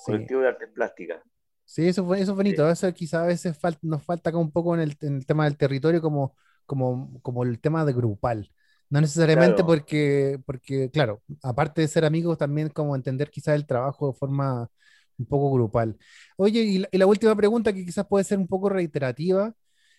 colectivo 0.06 0.40
de 0.40 0.48
Arte 0.48 0.68
Plástica. 0.68 1.22
Sí, 1.64 1.88
eso, 1.88 2.14
eso 2.14 2.32
es 2.32 2.36
bonito. 2.36 2.68
Eso 2.68 2.92
quizás 2.94 3.22
a 3.22 3.26
veces 3.26 3.58
nos 3.82 4.04
falta 4.04 4.36
un 4.36 4.50
poco 4.50 4.74
en 4.74 4.80
el, 4.80 4.96
en 5.00 5.16
el, 5.16 5.26
tema 5.26 5.44
del 5.44 5.56
territorio 5.56 6.00
como, 6.00 6.36
como, 6.66 7.20
como 7.22 7.42
el 7.42 7.60
tema 7.60 7.84
de 7.84 7.92
grupal. 7.92 8.50
No 8.88 9.00
necesariamente 9.00 9.64
porque, 9.64 10.38
porque, 10.44 10.90
claro, 10.90 11.22
aparte 11.42 11.80
de 11.80 11.88
ser 11.88 12.04
amigos, 12.04 12.36
también 12.36 12.68
como 12.68 12.94
entender 12.94 13.30
quizás 13.30 13.54
el 13.54 13.66
trabajo 13.66 14.08
de 14.08 14.12
forma 14.18 14.70
un 15.18 15.26
poco 15.26 15.50
grupal. 15.52 15.96
Oye, 16.36 16.60
y 16.60 16.84
la, 16.98 17.06
última 17.06 17.34
pregunta 17.34 17.72
que 17.72 17.84
quizás 17.86 18.06
puede 18.06 18.24
ser 18.24 18.38
un 18.38 18.46
poco 18.46 18.68
reiterativa, 18.68 19.54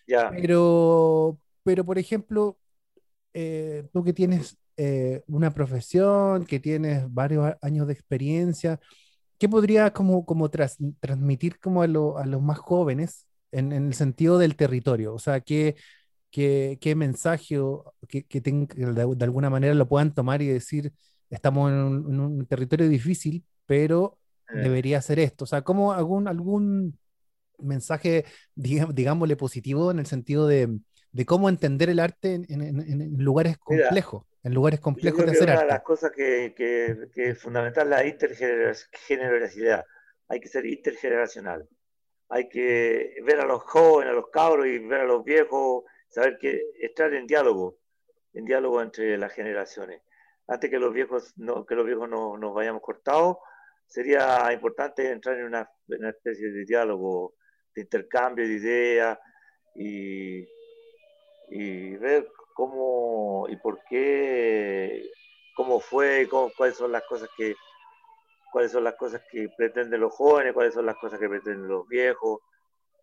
pero, 0.05 1.37
pero 1.63 1.85
por 1.85 1.97
ejemplo, 1.97 2.57
eh, 3.33 3.87
tú 3.91 4.03
que 4.03 4.13
tienes 4.13 4.57
eh, 4.77 5.21
una 5.27 5.51
profesión, 5.51 6.45
que 6.45 6.59
tienes 6.59 7.11
varios 7.13 7.53
años 7.61 7.87
de 7.87 7.93
experiencia, 7.93 8.79
¿qué 9.37 9.49
podrías 9.49 9.91
como, 9.91 10.25
como 10.25 10.49
transmitir 10.49 11.59
como 11.59 11.81
a, 11.81 11.85
a, 11.85 11.87
los 11.87 12.41
más 12.41 12.57
jóvenes 12.59 13.27
en, 13.51 13.71
en, 13.71 13.87
el 13.87 13.93
sentido 13.93 14.37
del 14.37 14.55
territorio? 14.55 15.13
O 15.13 15.19
sea, 15.19 15.41
¿qué, 15.41 15.75
qué, 16.33 16.79
qué 16.81 16.95
mensaje 16.95 17.59
que, 18.09 18.25
que, 18.25 18.41
de, 18.41 19.23
alguna 19.23 19.51
manera 19.51 19.75
lo 19.75 19.87
puedan 19.87 20.13
tomar 20.13 20.41
y 20.41 20.47
decir, 20.47 20.91
estamos 21.29 21.71
en 21.71 22.19
un, 22.19 22.45
territorio 22.47 22.89
difícil, 22.89 23.45
pero 23.67 24.17
eh. 24.49 24.57
debería 24.57 24.99
ser 25.01 25.19
esto. 25.19 25.43
O 25.43 25.47
sea, 25.47 25.61
¿cómo 25.61 25.93
algún, 25.93 26.27
algún, 26.27 26.97
mensaje, 27.59 28.25
digámosle, 28.55 29.35
positivo 29.35 29.91
en 29.91 29.99
el 29.99 30.05
sentido 30.05 30.47
de, 30.47 30.79
cómo 31.25 31.49
entender 31.49 31.89
el 31.89 31.99
arte 31.99 32.41
en, 32.47 33.17
lugares 33.17 33.57
complejos, 33.57 34.25
en 34.43 34.53
lugares 34.53 34.79
complejos 34.79 35.25
de 35.25 35.31
hacer 35.31 35.49
arte. 35.49 35.63
Una 35.63 35.73
de 35.73 35.73
las 35.73 35.83
cosas 35.83 36.11
que, 36.11 36.53
que, 36.55 36.97
es 37.15 37.39
fundamental 37.39 37.89
la 37.89 38.05
intergeneracionalidad. 38.05 39.85
Hay 40.27 40.39
que 40.39 40.47
ser 40.47 40.65
intergeneracional. 40.65 41.67
Hay 42.29 42.49
que 42.49 43.15
ver 43.23 43.39
a 43.39 43.45
los 43.45 43.61
jóvenes, 43.63 44.11
a 44.11 44.15
los 44.15 44.29
cabros 44.29 44.65
y 44.65 44.79
ver 44.79 45.01
a 45.01 45.05
los 45.05 45.23
viejos, 45.23 45.83
saber 46.09 46.37
que 46.39 46.61
estar 46.81 47.13
en 47.13 47.27
diálogo, 47.27 47.77
en 48.33 48.45
diálogo 48.45 48.81
entre 48.81 49.17
las 49.17 49.33
generaciones. 49.33 50.01
Antes 50.47 50.69
que 50.69 50.79
los 50.79 50.93
viejos 50.93 51.33
no, 51.37 51.65
que 51.65 51.75
los 51.75 51.85
viejos 51.85 52.09
no, 52.09 52.37
nos 52.37 52.53
vayamos 52.53 52.81
cortados, 52.81 53.37
sería 53.87 54.51
importante 54.51 55.11
entrar 55.11 55.37
en 55.37 55.45
una, 55.45 55.69
en 55.87 55.99
una 55.99 56.09
especie 56.09 56.51
de 56.51 56.65
diálogo 56.65 57.35
de 57.75 57.81
intercambio 57.81 58.47
de 58.47 58.53
ideas 58.53 59.19
y, 59.75 60.47
y 61.49 61.95
ver 61.97 62.27
cómo 62.53 63.47
y 63.49 63.55
por 63.57 63.79
qué, 63.89 65.09
cómo 65.55 65.79
fue, 65.79 66.27
cuáles 66.57 66.77
son 66.77 66.91
las 66.91 67.03
cosas 67.03 67.29
que 67.35 67.55
cuáles 68.53 68.71
son 68.71 68.83
las 68.83 68.93
cosas 68.93 69.21
que 69.31 69.49
pretenden 69.57 69.99
los 69.99 70.13
jóvenes, 70.13 70.53
cuáles 70.53 70.75
son 70.75 70.85
las 70.85 70.95
cosas 70.97 71.19
que 71.19 71.27
pretenden 71.27 71.67
los 71.67 71.87
viejos. 71.87 72.39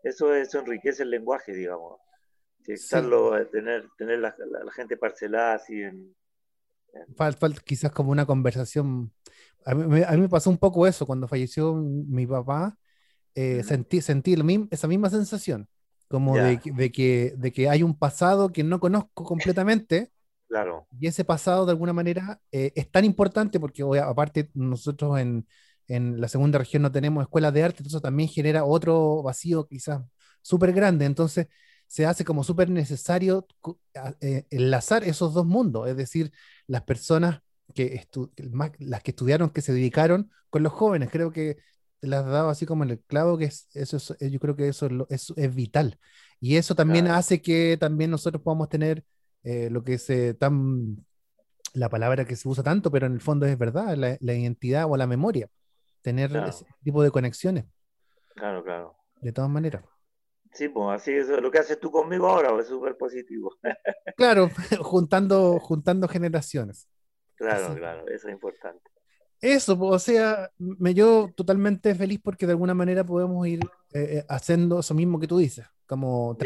Eso, 0.04 0.32
eso 0.32 0.60
enriquece 0.60 1.02
el 1.02 1.10
lenguaje, 1.10 1.52
digamos. 1.52 1.98
tener, 3.50 3.88
tener 3.98 4.20
la, 4.20 4.32
gente 4.72 4.96
parcelada 4.96 5.54
así 5.54 5.82
en... 5.82 6.14
Falta, 7.16 7.48
quizás 7.64 7.90
como 7.90 8.12
una 8.12 8.26
conversación. 8.26 9.12
A 9.64 9.74
mí, 9.74 10.02
a 10.06 10.12
mí, 10.12 10.20
me 10.20 10.28
pasó 10.28 10.50
un 10.50 10.58
poco 10.58 10.86
eso 10.86 11.04
cuando 11.04 11.26
falleció 11.26 11.74
mi 11.74 12.28
papá. 12.28 12.78
Eh, 13.34 13.62
sentí, 13.62 14.00
sentí 14.00 14.36
esa 14.70 14.88
misma 14.88 15.10
sensación, 15.10 15.68
como 16.08 16.36
de, 16.36 16.58
que, 16.58 17.34
de 17.36 17.52
que 17.52 17.68
hay 17.68 17.82
un 17.82 17.96
pasado 17.96 18.52
que 18.52 18.64
no 18.64 18.80
conozco 18.80 19.24
completamente. 19.24 20.10
Claro. 20.50 20.88
Y 20.98 21.06
ese 21.06 21.24
pasado, 21.24 21.64
de 21.64 21.70
alguna 21.70 21.92
manera, 21.92 22.40
eh, 22.50 22.72
es 22.74 22.90
tan 22.90 23.04
importante 23.04 23.60
porque, 23.60 23.84
aparte, 24.02 24.50
nosotros 24.52 25.20
en, 25.20 25.46
en, 25.86 26.20
la 26.20 26.26
segunda 26.26 26.58
región 26.58 26.82
no 26.82 26.90
tenemos 26.90 27.22
escuelas 27.22 27.54
de 27.54 27.62
arte, 27.62 27.76
entonces 27.78 28.02
también 28.02 28.28
genera 28.28 28.64
otro 28.64 29.22
vacío 29.22 29.68
quizás 29.68 30.02
súper 30.42 30.72
grande. 30.72 31.04
Entonces, 31.04 31.46
se 31.86 32.06
hace 32.06 32.24
como 32.24 32.44
súper 32.44 32.70
necesario 32.70 33.46
eh, 34.20 34.44
enlazar 34.50 35.04
esos 35.04 35.34
dos 35.34 35.44
mundos, 35.44 35.88
es 35.88 35.96
decir, 35.96 36.32
las 36.66 36.82
personas 36.82 37.42
que, 37.74 38.06
las 38.78 39.02
que 39.02 39.10
estudiaron, 39.10 39.50
que 39.50 39.60
se 39.60 39.72
dedicaron 39.72 40.30
con 40.50 40.62
los 40.62 40.72
jóvenes. 40.72 41.10
Creo 41.10 41.32
que 41.32 41.58
las 42.00 42.24
has 42.24 42.30
dado 42.30 42.48
así 42.48 42.66
como 42.66 42.84
en 42.84 42.90
el 42.90 43.00
clavo, 43.00 43.38
que 43.38 43.46
es, 43.46 43.68
eso 43.74 43.96
es, 43.96 44.16
yo 44.30 44.40
creo 44.40 44.56
que 44.56 44.68
eso 44.68 44.88
es, 45.08 45.32
es, 45.36 45.54
vital. 45.54 45.98
Y 46.40 46.56
eso 46.56 46.74
también 46.74 47.06
hace 47.08 47.42
que 47.42 47.76
también 47.78 48.10
nosotros 48.10 48.42
podamos 48.42 48.68
tener 48.68 49.04
eh, 49.42 49.68
lo 49.70 49.84
que 49.84 49.94
es 49.94 50.08
eh, 50.10 50.34
tan, 50.34 51.04
la 51.74 51.88
palabra 51.88 52.24
que 52.24 52.36
se 52.36 52.48
usa 52.48 52.64
tanto, 52.64 52.90
pero 52.90 53.06
en 53.06 53.12
el 53.12 53.20
fondo 53.20 53.46
es 53.46 53.56
verdad, 53.58 53.94
la, 53.96 54.16
la 54.20 54.34
identidad 54.34 54.86
o 54.88 54.96
la 54.96 55.06
memoria, 55.06 55.48
tener 56.02 56.34
ese 56.48 56.66
tipo 56.82 57.02
de 57.02 57.10
conexiones. 57.10 57.66
Claro, 58.34 58.64
claro. 58.64 58.96
De 59.20 59.32
todas 59.32 59.50
maneras. 59.50 59.84
Sí, 60.52 60.68
pues 60.68 61.00
así 61.00 61.12
es 61.12 61.28
lo 61.28 61.50
que 61.50 61.58
haces 61.58 61.78
tú 61.78 61.90
conmigo 61.90 62.26
ahora, 62.26 62.58
es 62.58 62.66
súper 62.66 62.96
positivo. 62.96 63.56
claro, 64.16 64.48
juntando, 64.82 65.58
juntando 65.60 66.08
generaciones. 66.08 66.88
Claro, 67.36 67.74
claro, 67.74 68.08
eso 68.08 68.28
es 68.28 68.34
importante. 68.34 68.90
Eso, 69.40 69.78
o 69.80 69.98
sea, 69.98 70.50
me 70.58 70.92
yo 70.92 71.30
totalmente 71.34 71.94
feliz 71.94 72.20
porque 72.22 72.46
de 72.46 72.52
alguna 72.52 72.74
manera 72.74 73.04
podemos 73.04 73.46
ir 73.46 73.60
eh, 73.94 74.18
eh, 74.18 74.24
haciendo 74.28 74.80
eso 74.80 74.94
mismo 74.94 75.18
que 75.18 75.26
tú 75.26 75.38
dices, 75.38 75.66
como 75.86 76.36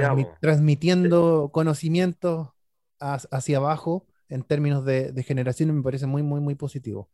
transmitiendo 0.41 1.51
conocimientos 1.53 2.51
hacia 2.99 3.57
abajo 3.57 4.07
en 4.29 4.43
términos 4.43 4.85
de, 4.85 5.13
de 5.13 5.23
generaciones, 5.23 5.75
me 5.75 5.83
parece 5.83 6.07
muy, 6.07 6.23
muy, 6.23 6.41
muy 6.41 6.55
positivo. 6.55 7.11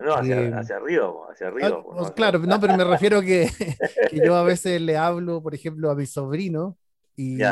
No, 0.00 0.14
hacia, 0.14 0.36
eh, 0.36 0.52
arriba, 0.52 1.12
hacia 1.30 1.46
arriba. 1.46 1.84
Ah, 1.96 2.12
claro, 2.14 2.40
no, 2.40 2.60
pero 2.60 2.76
me 2.76 2.84
refiero 2.84 3.22
que, 3.22 3.48
que, 4.10 4.20
yo 4.24 4.34
a 4.34 4.42
veces 4.42 4.80
le 4.80 4.96
hablo, 4.96 5.42
por 5.42 5.54
ejemplo, 5.54 5.90
a 5.90 5.94
mi 5.94 6.06
sobrino 6.06 6.76
y, 7.16 7.42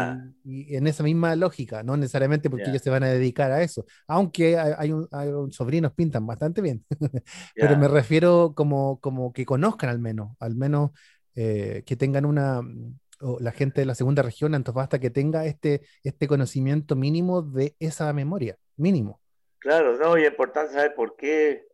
en 0.74 0.86
esa 0.86 1.02
misma 1.02 1.36
lógica, 1.36 1.82
no 1.82 1.96
necesariamente 1.96 2.50
porque 2.50 2.68
ellos 2.68 2.82
se 2.82 2.90
van 2.90 3.04
a 3.04 3.08
dedicar 3.08 3.52
a 3.52 3.62
eso, 3.62 3.84
aunque 4.06 4.58
hay, 4.58 4.92
un, 4.92 5.52
sobrinos 5.52 5.92
pintan 5.92 6.26
bastante 6.26 6.60
bien, 6.60 6.84
pero 7.54 7.76
me 7.76 7.88
refiero 7.88 8.52
como, 8.54 8.98
como 9.00 9.32
que 9.32 9.46
conozcan 9.46 9.90
al 9.90 9.98
menos, 9.98 10.36
al 10.40 10.56
menos 10.56 10.90
eh, 11.34 11.82
que 11.86 11.96
tengan 11.96 12.24
una, 12.24 12.60
o 13.22 13.38
la 13.40 13.52
gente 13.52 13.80
de 13.80 13.86
la 13.86 13.94
segunda 13.94 14.22
región, 14.22 14.54
Antofagasta, 14.54 14.98
que 14.98 15.10
tenga 15.10 15.46
este, 15.46 15.82
este 16.02 16.26
conocimiento 16.26 16.96
mínimo 16.96 17.42
de 17.42 17.76
esa 17.78 18.12
memoria, 18.12 18.58
mínimo. 18.76 19.20
Claro, 19.58 19.96
no, 19.96 20.18
y 20.18 20.22
es 20.22 20.30
importante 20.30 20.72
saber 20.72 20.94
por 20.94 21.16
qué, 21.16 21.64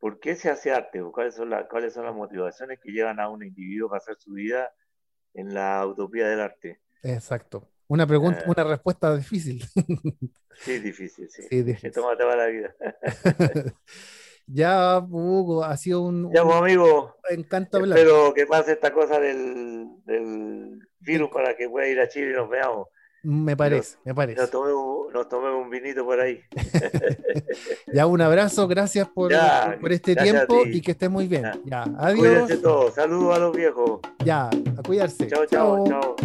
por 0.00 0.18
qué 0.18 0.34
se 0.34 0.50
hace 0.50 0.72
arte, 0.72 1.00
o 1.00 1.12
cuáles 1.12 1.36
son, 1.36 1.50
las, 1.50 1.68
cuáles 1.68 1.94
son 1.94 2.04
las 2.04 2.14
motivaciones 2.14 2.80
que 2.80 2.90
llevan 2.90 3.20
a 3.20 3.28
un 3.28 3.44
individuo 3.44 3.94
a 3.94 3.98
hacer 3.98 4.16
su 4.18 4.32
vida 4.32 4.72
en 5.34 5.54
la 5.54 5.86
utopía 5.86 6.28
del 6.28 6.40
arte. 6.40 6.80
Exacto. 7.02 7.68
Una 7.88 8.06
pregunta, 8.06 8.40
eh. 8.40 8.44
una 8.46 8.64
respuesta 8.64 9.14
difícil. 9.16 9.64
Sí, 10.54 10.78
difícil, 10.78 11.28
sí. 11.30 11.42
sí 11.48 11.62
difícil. 11.62 11.88
Esto 11.88 12.14
la 12.14 12.46
vida. 12.46 12.74
ya, 14.46 14.98
Hugo, 14.98 15.64
ha 15.64 15.76
sido 15.76 16.02
un. 16.02 16.32
Ya, 16.32 16.44
pues, 16.44 16.56
amigo. 16.56 17.16
Encanto 17.30 17.78
hablar. 17.78 17.98
Espero 17.98 18.32
que 18.34 18.46
pase 18.46 18.72
esta 18.72 18.92
cosa 18.92 19.18
del, 19.18 19.88
del 20.04 20.78
virus 21.00 21.30
para 21.30 21.56
que 21.56 21.68
pueda 21.68 21.88
ir 21.88 21.98
a 22.00 22.08
Chile 22.08 22.32
y 22.32 22.34
nos 22.34 22.48
veamos. 22.48 22.88
Me 23.24 23.56
parece, 23.56 23.98
me 24.04 24.14
parece. 24.14 24.40
Nos 24.40 24.50
tomemos, 25.28 25.64
un 25.64 25.70
vinito 25.70 26.04
por 26.04 26.20
ahí. 26.20 26.40
ya, 27.92 28.06
un 28.06 28.20
abrazo, 28.20 28.66
gracias 28.66 29.08
por, 29.08 29.32
por 29.80 29.92
este 29.92 30.16
tiempo 30.16 30.66
y 30.66 30.80
que 30.80 30.92
esté 30.92 31.08
muy 31.08 31.28
bien. 31.28 31.44
Ya, 31.64 31.84
adiós. 31.98 32.18
Cuídense 32.18 32.56
todos, 32.58 32.94
saludos 32.94 33.36
a 33.36 33.38
los 33.38 33.56
viejos. 33.56 34.00
Ya, 34.24 34.46
a 34.48 34.82
cuidarse. 34.84 35.28
chao, 35.28 35.46
chao. 35.46 35.86
chao. 35.86 36.16